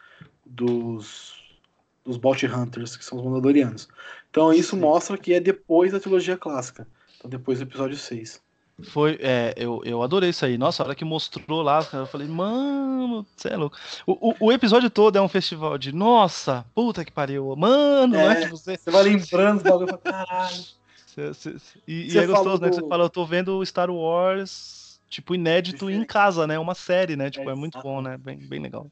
dos, 0.44 1.58
dos 2.04 2.18
Bounty 2.18 2.46
Hunters, 2.46 2.98
que 2.98 3.04
são 3.04 3.16
os 3.16 3.24
Mandalorianos. 3.24 3.88
Então 4.30 4.52
isso 4.52 4.76
Sim. 4.76 4.80
mostra 4.80 5.18
que 5.18 5.34
é 5.34 5.40
depois 5.40 5.92
da 5.92 6.00
trilogia 6.00 6.36
clássica. 6.36 6.86
Então 7.18 7.28
depois 7.30 7.58
do 7.58 7.64
episódio 7.64 7.96
6. 7.96 8.40
Foi, 8.82 9.18
é, 9.20 9.52
eu, 9.56 9.82
eu 9.84 10.02
adorei 10.02 10.30
isso 10.30 10.44
aí. 10.44 10.56
Nossa, 10.56 10.82
a 10.82 10.86
hora 10.86 10.94
que 10.94 11.04
mostrou 11.04 11.62
lá, 11.62 11.86
eu 11.92 12.06
falei, 12.06 12.26
mano, 12.26 13.26
você 13.36 13.48
é 13.48 13.56
louco. 13.56 13.76
O, 14.06 14.30
o, 14.30 14.34
o, 14.46 14.52
episódio 14.52 14.88
todo 14.88 15.16
é 15.16 15.20
um 15.20 15.28
festival 15.28 15.76
de, 15.76 15.92
nossa, 15.92 16.64
puta 16.74 17.04
que 17.04 17.12
pariu, 17.12 17.54
mano, 17.56 18.16
é, 18.16 18.40
né? 18.40 18.46
Você... 18.48 18.76
você 18.76 18.90
vai 18.90 19.02
lembrando 19.02 19.58
os 19.58 19.62
bagulho 19.62 19.98
caralho. 19.98 20.64
Cê, 21.06 21.34
cê, 21.34 21.56
e, 21.86 22.14
e 22.14 22.18
é 22.18 22.26
gostoso, 22.26 22.62
né? 22.62 22.68
Que 22.68 22.76
você 22.76 22.88
fala, 22.88 23.04
eu 23.04 23.10
tô 23.10 23.26
vendo 23.26 23.64
Star 23.66 23.90
Wars, 23.90 25.00
tipo, 25.08 25.34
inédito 25.34 25.86
Diferente. 25.86 26.02
em 26.02 26.06
casa, 26.06 26.46
né? 26.46 26.58
Uma 26.58 26.74
série, 26.74 27.16
né? 27.16 27.30
Tipo, 27.30 27.50
é, 27.50 27.52
é 27.52 27.56
muito 27.56 27.78
bom, 27.80 28.00
né? 28.00 28.16
Bem, 28.16 28.38
bem 28.38 28.60
legal. 28.60 28.90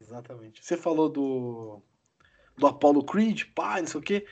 Exatamente. 0.00 0.64
Você 0.64 0.76
falou 0.76 1.08
do, 1.08 1.80
do 2.56 2.66
Apollo 2.66 3.04
Creed, 3.04 3.44
pá, 3.54 3.80
não 3.80 3.86
sei 3.86 4.00
o 4.00 4.02
quê. 4.02 4.26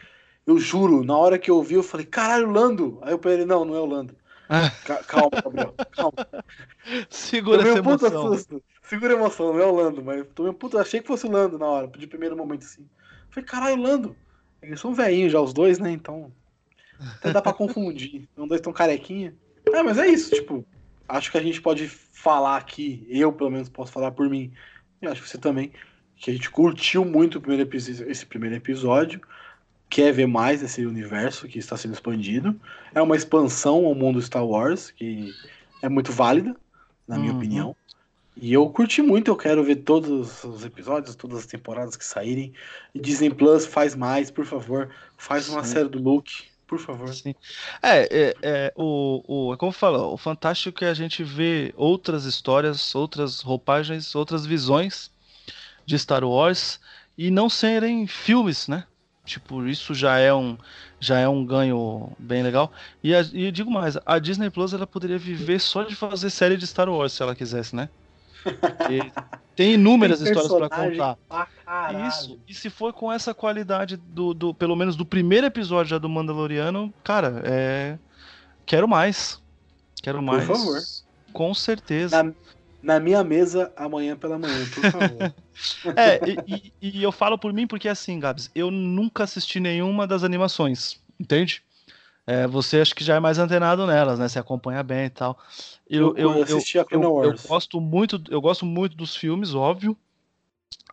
Eu 0.46 0.58
juro, 0.58 1.04
na 1.04 1.16
hora 1.16 1.38
que 1.38 1.50
eu 1.50 1.56
ouvi, 1.56 1.74
eu 1.74 1.82
falei, 1.82 2.06
caralho, 2.06 2.50
Lando. 2.50 2.98
Aí 3.02 3.12
eu 3.12 3.18
falei, 3.18 3.44
não, 3.44 3.64
não 3.64 3.74
é 3.74 3.80
o 3.80 3.86
Lando. 3.86 4.16
Calma, 5.06 5.30
Gabriel, 5.42 5.74
calma. 5.92 6.12
Segura 7.08 7.62
essa 7.62 7.78
emoção. 7.78 8.32
Susto. 8.32 8.62
Segura 8.82 9.14
a 9.14 9.16
emoção, 9.16 9.52
não 9.52 9.60
é 9.60 9.66
o 9.66 9.74
Lando, 9.74 10.02
mas 10.02 10.26
tomei 10.34 10.50
um 10.50 10.54
puto, 10.54 10.76
achei 10.76 11.00
que 11.00 11.06
fosse 11.06 11.26
o 11.26 11.30
Lando 11.30 11.56
na 11.56 11.66
hora, 11.66 11.86
de 11.86 12.06
primeiro 12.06 12.36
momento 12.36 12.64
assim. 12.64 12.88
Falei, 13.30 13.48
caralho, 13.48 13.80
Lando. 13.80 14.16
Eles 14.60 14.80
são 14.80 14.92
velhinhos 14.92 15.32
já, 15.32 15.40
os 15.40 15.52
dois, 15.52 15.78
né? 15.78 15.90
Então. 15.90 16.32
Até 17.16 17.32
dá 17.32 17.40
pra 17.40 17.52
confundir. 17.52 18.28
Os 18.36 18.48
dois 18.48 18.60
estão 18.60 18.74
carequinha. 18.74 19.34
É, 19.72 19.82
mas 19.82 19.96
é 19.96 20.06
isso, 20.06 20.30
tipo. 20.34 20.66
Acho 21.08 21.30
que 21.30 21.38
a 21.38 21.42
gente 21.42 21.60
pode 21.60 21.88
falar 21.88 22.56
aqui, 22.56 23.06
eu 23.08 23.32
pelo 23.32 23.50
menos 23.50 23.68
posso 23.68 23.90
falar 23.90 24.12
por 24.12 24.28
mim, 24.28 24.52
e 25.00 25.06
acho 25.06 25.22
que 25.22 25.28
você 25.28 25.38
também, 25.38 25.72
que 26.16 26.30
a 26.30 26.34
gente 26.34 26.50
curtiu 26.50 27.04
muito 27.04 27.40
primeiro 27.40 27.68
esse 27.76 28.26
primeiro 28.26 28.54
episódio. 28.54 29.20
Quer 29.90 30.12
ver 30.12 30.26
mais 30.26 30.60
desse 30.60 30.86
universo 30.86 31.48
que 31.48 31.58
está 31.58 31.76
sendo 31.76 31.92
expandido. 31.92 32.58
É 32.94 33.02
uma 33.02 33.16
expansão 33.16 33.84
ao 33.84 33.94
mundo 33.94 34.22
Star 34.22 34.46
Wars, 34.46 34.92
que 34.92 35.34
é 35.82 35.88
muito 35.88 36.12
válida, 36.12 36.54
na 37.06 37.18
minha 37.18 37.32
uhum. 37.32 37.38
opinião. 37.38 37.76
E 38.36 38.52
eu 38.52 38.70
curti 38.70 39.02
muito, 39.02 39.30
eu 39.30 39.36
quero 39.36 39.62
ver 39.64 39.76
todos 39.76 40.44
os 40.44 40.64
episódios, 40.64 41.16
todas 41.16 41.40
as 41.40 41.46
temporadas 41.46 41.96
que 41.96 42.04
saírem. 42.04 42.54
E 42.94 43.00
Disney 43.00 43.30
Plus 43.30 43.66
faz 43.66 43.96
mais, 43.96 44.30
por 44.30 44.46
favor. 44.46 44.88
Faz 45.18 45.48
uma 45.48 45.64
Sim. 45.64 45.72
série 45.72 45.88
do 45.88 46.00
Luke, 46.00 46.44
por 46.66 46.78
favor. 46.78 47.12
Sim. 47.12 47.34
É, 47.82 48.02
é, 48.10 48.36
é 48.40 48.72
o, 48.76 49.22
o, 49.26 49.52
é 49.52 49.56
como 49.56 49.72
falou, 49.72 50.14
o 50.14 50.16
fantástico 50.16 50.84
é 50.84 50.88
a 50.88 50.94
gente 50.94 51.24
vê 51.24 51.74
outras 51.76 52.24
histórias, 52.24 52.94
outras 52.94 53.40
roupagens, 53.40 54.14
outras 54.14 54.46
visões 54.46 55.10
de 55.84 55.98
Star 55.98 56.24
Wars 56.24 56.78
e 57.18 57.30
não 57.30 57.50
serem 57.50 58.06
filmes, 58.06 58.68
né? 58.68 58.84
Tipo, 59.30 59.64
isso 59.68 59.94
já 59.94 60.18
é 60.18 60.34
um, 60.34 60.58
já 60.98 61.20
é 61.20 61.28
um 61.28 61.46
ganho 61.46 62.10
bem 62.18 62.42
legal. 62.42 62.72
E, 63.00 63.14
a, 63.14 63.20
e 63.20 63.52
digo 63.52 63.70
mais, 63.70 63.96
a 64.04 64.18
Disney 64.18 64.50
Plus 64.50 64.74
ela 64.74 64.88
poderia 64.88 65.18
viver 65.18 65.60
só 65.60 65.84
de 65.84 65.94
fazer 65.94 66.30
série 66.30 66.56
de 66.56 66.66
Star 66.66 66.88
Wars 66.88 67.12
se 67.12 67.22
ela 67.22 67.32
quisesse, 67.32 67.76
né? 67.76 67.88
tem 69.54 69.74
inúmeras 69.74 70.18
tem 70.18 70.32
histórias 70.32 70.68
para 70.68 70.90
contar. 70.90 71.16
Isso. 72.08 72.40
E 72.48 72.52
se 72.52 72.68
for 72.68 72.92
com 72.92 73.12
essa 73.12 73.32
qualidade 73.32 73.96
do, 73.96 74.34
do, 74.34 74.52
pelo 74.52 74.74
menos 74.74 74.96
do 74.96 75.06
primeiro 75.06 75.46
episódio 75.46 75.90
já 75.90 75.98
do 75.98 76.08
Mandaloriano, 76.08 76.92
cara, 77.04 77.40
é 77.44 77.98
quero 78.66 78.88
mais. 78.88 79.40
Quero 80.02 80.20
mais. 80.20 80.44
Por 80.44 80.56
favor. 80.56 80.80
Com 81.32 81.54
certeza. 81.54 82.20
Na, 82.20 82.32
na 82.82 82.98
minha 82.98 83.22
mesa 83.22 83.72
amanhã 83.76 84.16
pela 84.16 84.38
manhã, 84.38 84.64
por 84.74 84.90
favor. 84.90 85.34
é, 85.96 86.20
e, 86.46 86.72
e, 86.80 87.02
eu 87.02 87.12
falo 87.12 87.38
por 87.38 87.52
mim 87.52 87.66
porque 87.66 87.88
assim, 87.88 88.18
Gabs, 88.18 88.50
eu 88.54 88.70
nunca 88.70 89.24
assisti 89.24 89.60
nenhuma 89.60 90.06
das 90.06 90.24
animações, 90.24 91.00
entende? 91.18 91.62
É, 92.26 92.46
você 92.46 92.80
acho 92.80 92.94
que 92.94 93.04
já 93.04 93.16
é 93.16 93.20
mais 93.20 93.38
antenado 93.38 93.86
nelas, 93.86 94.18
né? 94.18 94.28
Você 94.28 94.38
acompanha 94.38 94.82
bem 94.82 95.06
e 95.06 95.10
tal. 95.10 95.38
Eu, 95.88 96.16
eu, 96.16 96.32
eu, 96.32 96.42
assisti 96.42 96.76
eu, 96.76 96.82
a 96.82 96.84
Clone 96.84 97.06
Wars. 97.06 97.42
eu 97.44 97.48
gosto 97.48 97.80
muito, 97.80 98.22
eu 98.30 98.40
gosto 98.40 98.64
muito 98.64 98.96
dos 98.96 99.16
filmes, 99.16 99.54
óbvio. 99.54 99.96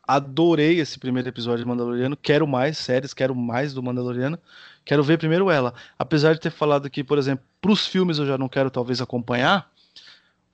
Adorei 0.08 0.80
esse 0.80 0.98
primeiro 0.98 1.28
episódio 1.28 1.60
de 1.60 1.66
Mandaloriano. 1.66 2.18
Quero 2.18 2.48
mais 2.48 2.78
séries, 2.78 3.14
quero 3.14 3.36
mais 3.36 3.74
do 3.74 3.84
Mandaloriano. 3.84 4.40
Quero 4.86 5.04
ver 5.04 5.18
primeiro 5.18 5.52
ela. 5.52 5.74
Apesar 6.00 6.34
de 6.34 6.40
ter 6.40 6.50
falado 6.50 6.90
que, 6.90 7.04
por 7.04 7.18
exemplo, 7.18 7.46
para 7.62 7.72
os 7.72 7.86
filmes 7.86 8.18
eu 8.18 8.26
já 8.26 8.38
não 8.38 8.48
quero 8.48 8.72
talvez 8.72 9.02
acompanhar 9.02 9.70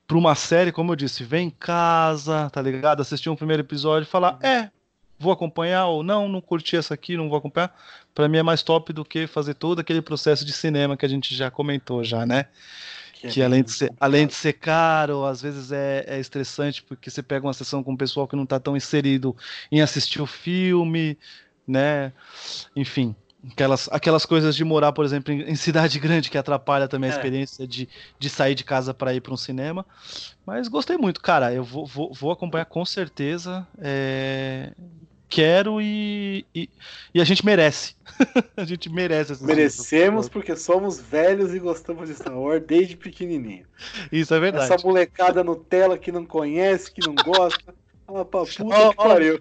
pra 0.06 0.16
uma 0.16 0.34
série, 0.34 0.72
como 0.72 0.92
eu 0.92 0.96
disse, 0.96 1.24
vem 1.24 1.48
em 1.48 1.50
casa, 1.50 2.50
tá 2.50 2.60
ligado? 2.60 3.00
Assistir 3.00 3.30
um 3.30 3.36
primeiro 3.36 3.62
episódio 3.62 4.06
e 4.06 4.10
falar, 4.10 4.34
uhum. 4.34 4.46
é, 4.46 4.70
vou 5.18 5.32
acompanhar 5.32 5.86
ou 5.86 6.02
não, 6.02 6.28
não 6.28 6.40
curti 6.40 6.76
essa 6.76 6.94
aqui, 6.94 7.16
não 7.16 7.28
vou 7.28 7.38
acompanhar. 7.38 7.74
Para 8.14 8.28
mim 8.28 8.38
é 8.38 8.42
mais 8.42 8.62
top 8.62 8.92
do 8.92 9.04
que 9.04 9.26
fazer 9.26 9.54
todo 9.54 9.80
aquele 9.80 10.02
processo 10.02 10.44
de 10.44 10.52
cinema 10.52 10.96
que 10.96 11.06
a 11.06 11.08
gente 11.08 11.34
já 11.34 11.50
comentou 11.50 12.04
já, 12.04 12.26
né? 12.26 12.46
Que, 13.14 13.26
é 13.26 13.30
que 13.30 13.42
além, 13.42 13.62
de 13.62 13.72
ser, 13.72 13.92
além 13.98 14.26
de 14.26 14.34
ser 14.34 14.52
caro, 14.54 15.24
às 15.24 15.40
vezes 15.40 15.72
é, 15.72 16.04
é 16.06 16.20
estressante 16.20 16.82
porque 16.82 17.10
você 17.10 17.22
pega 17.22 17.46
uma 17.46 17.54
sessão 17.54 17.82
com 17.82 17.92
um 17.92 17.96
pessoal 17.96 18.28
que 18.28 18.36
não 18.36 18.44
está 18.44 18.60
tão 18.60 18.76
inserido 18.76 19.34
em 19.72 19.80
assistir 19.80 20.20
o 20.20 20.26
filme, 20.26 21.16
né? 21.66 22.12
Enfim, 22.76 23.16
Aquelas, 23.52 23.88
aquelas 23.92 24.24
coisas 24.24 24.56
de 24.56 24.64
morar, 24.64 24.92
por 24.92 25.04
exemplo, 25.04 25.32
em, 25.32 25.42
em 25.42 25.54
cidade 25.54 25.98
grande 26.00 26.30
que 26.30 26.38
atrapalha 26.38 26.88
também 26.88 27.10
a 27.10 27.12
é. 27.12 27.16
experiência 27.16 27.66
de, 27.66 27.88
de 28.18 28.28
sair 28.30 28.54
de 28.54 28.64
casa 28.64 28.94
para 28.94 29.14
ir 29.14 29.20
para 29.20 29.34
um 29.34 29.36
cinema. 29.36 29.84
Mas 30.46 30.68
gostei 30.68 30.96
muito, 30.96 31.20
cara. 31.20 31.52
Eu 31.52 31.64
vou, 31.64 31.86
vou, 31.86 32.12
vou 32.12 32.30
acompanhar 32.30 32.64
com 32.66 32.84
certeza. 32.84 33.66
É... 33.78 34.72
Quero 35.28 35.80
e, 35.80 36.46
e, 36.54 36.70
e, 37.12 37.20
a 37.20 37.24
gente 37.24 37.44
merece. 37.44 37.96
a 38.56 38.64
gente 38.64 38.88
merece 38.88 39.42
Merecemos 39.42 40.28
porque 40.28 40.54
somos 40.54 41.00
velhos 41.00 41.52
e 41.52 41.58
gostamos 41.58 42.08
de 42.08 42.14
Star 42.14 42.38
Wars 42.38 42.62
desde 42.64 42.96
pequenininho. 42.96 43.66
Isso 44.12 44.32
é 44.32 44.38
verdade. 44.38 44.72
Essa 44.72 44.86
molecada 44.86 45.42
Nutella 45.42 45.98
que 45.98 46.12
não 46.12 46.24
conhece, 46.24 46.92
que 46.92 47.04
não 47.04 47.16
gosta. 47.16 47.74
Fala 48.06 48.24
pra 48.24 48.44
puta 48.44 48.64
oh, 48.64 48.90
que 48.90 48.96
pariu. 48.96 49.40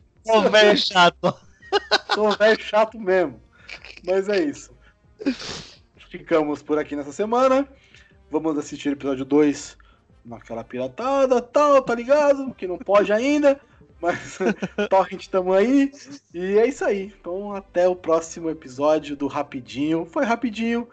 Velho 0.50 0.78
chato. 0.78 1.36
Sou 2.14 2.32
velho 2.38 2.62
chato 2.62 3.00
mesmo. 3.00 3.43
Mas 4.06 4.30
é 4.30 4.44
isso. 4.44 4.72
Ficamos 6.10 6.62
por 6.62 6.78
aqui 6.78 6.96
nessa 6.96 7.12
semana. 7.12 7.68
Vamos 8.30 8.58
assistir 8.58 8.90
o 8.90 8.94
episódio 8.94 9.26
2 9.26 9.78
naquela 10.26 10.64
piratada, 10.64 11.42
tal, 11.42 11.82
tá 11.82 11.96
ligado? 11.96 12.54
Que 12.54 12.68
não 12.68 12.78
pode 12.78 13.12
ainda. 13.12 13.60
Mas 14.02 14.38
torrent 14.90 15.28
tamo 15.28 15.54
aí. 15.54 15.92
E 16.34 16.58
é 16.58 16.68
isso 16.68 16.84
aí. 16.84 17.14
Então 17.20 17.56
até 17.56 17.88
o 17.88 17.96
próximo 17.96 18.50
episódio 18.50 19.16
do 19.16 19.28
Rapidinho. 19.28 20.06
Foi 20.06 20.26
rapidinho. 20.26 20.88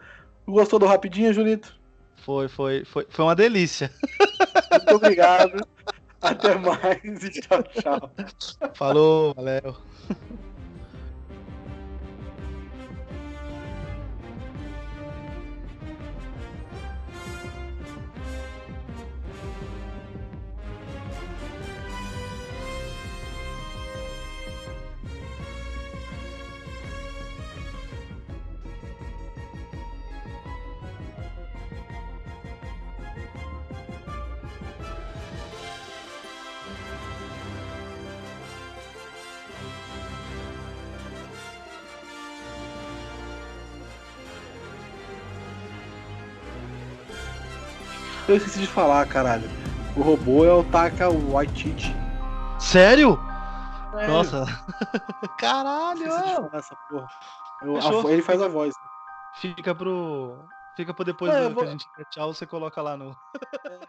Gostou 0.47 0.79
do 0.79 0.87
Rapidinho, 0.87 1.33
Julito? 1.33 1.79
Foi, 2.25 2.49
foi, 2.49 2.85
foi, 2.85 3.07
foi 3.09 3.25
uma 3.25 3.35
delícia. 3.35 3.91
Muito 4.71 4.95
obrigado. 4.95 5.67
Até 6.21 6.55
mais 6.57 7.25
e 7.25 7.31
tchau, 7.31 7.63
tchau. 7.63 8.11
Falou, 8.75 9.35
valeu. 9.35 9.77
Eu 48.31 48.37
esqueci 48.37 48.61
de 48.61 48.67
falar, 48.69 49.05
caralho. 49.09 49.51
O 49.97 50.03
robô 50.03 50.45
é 50.45 50.53
o 50.53 50.63
Taka 50.63 51.11
Waititi. 51.11 51.93
Sério? 52.61 53.19
Nossa. 54.07 54.45
Caralho! 55.37 56.49
Essa 56.53 56.77
porra. 56.89 57.09
Eu, 57.61 57.77
a, 57.77 58.13
ele 58.13 58.23
faz 58.23 58.41
a 58.41 58.47
voz. 58.47 58.73
Fica 59.35 59.75
pro. 59.75 60.39
Fica 60.77 60.95
pro 60.95 61.05
depois 61.05 61.35
é, 61.35 61.49
do 61.49 61.55
vou... 61.55 61.65
que 61.65 61.69
a 61.71 61.73
gente 61.73 61.87
tchau, 62.09 62.33
você 62.33 62.47
coloca 62.47 62.81
lá 62.81 62.97
no. 62.97 63.17
É. 63.67 63.81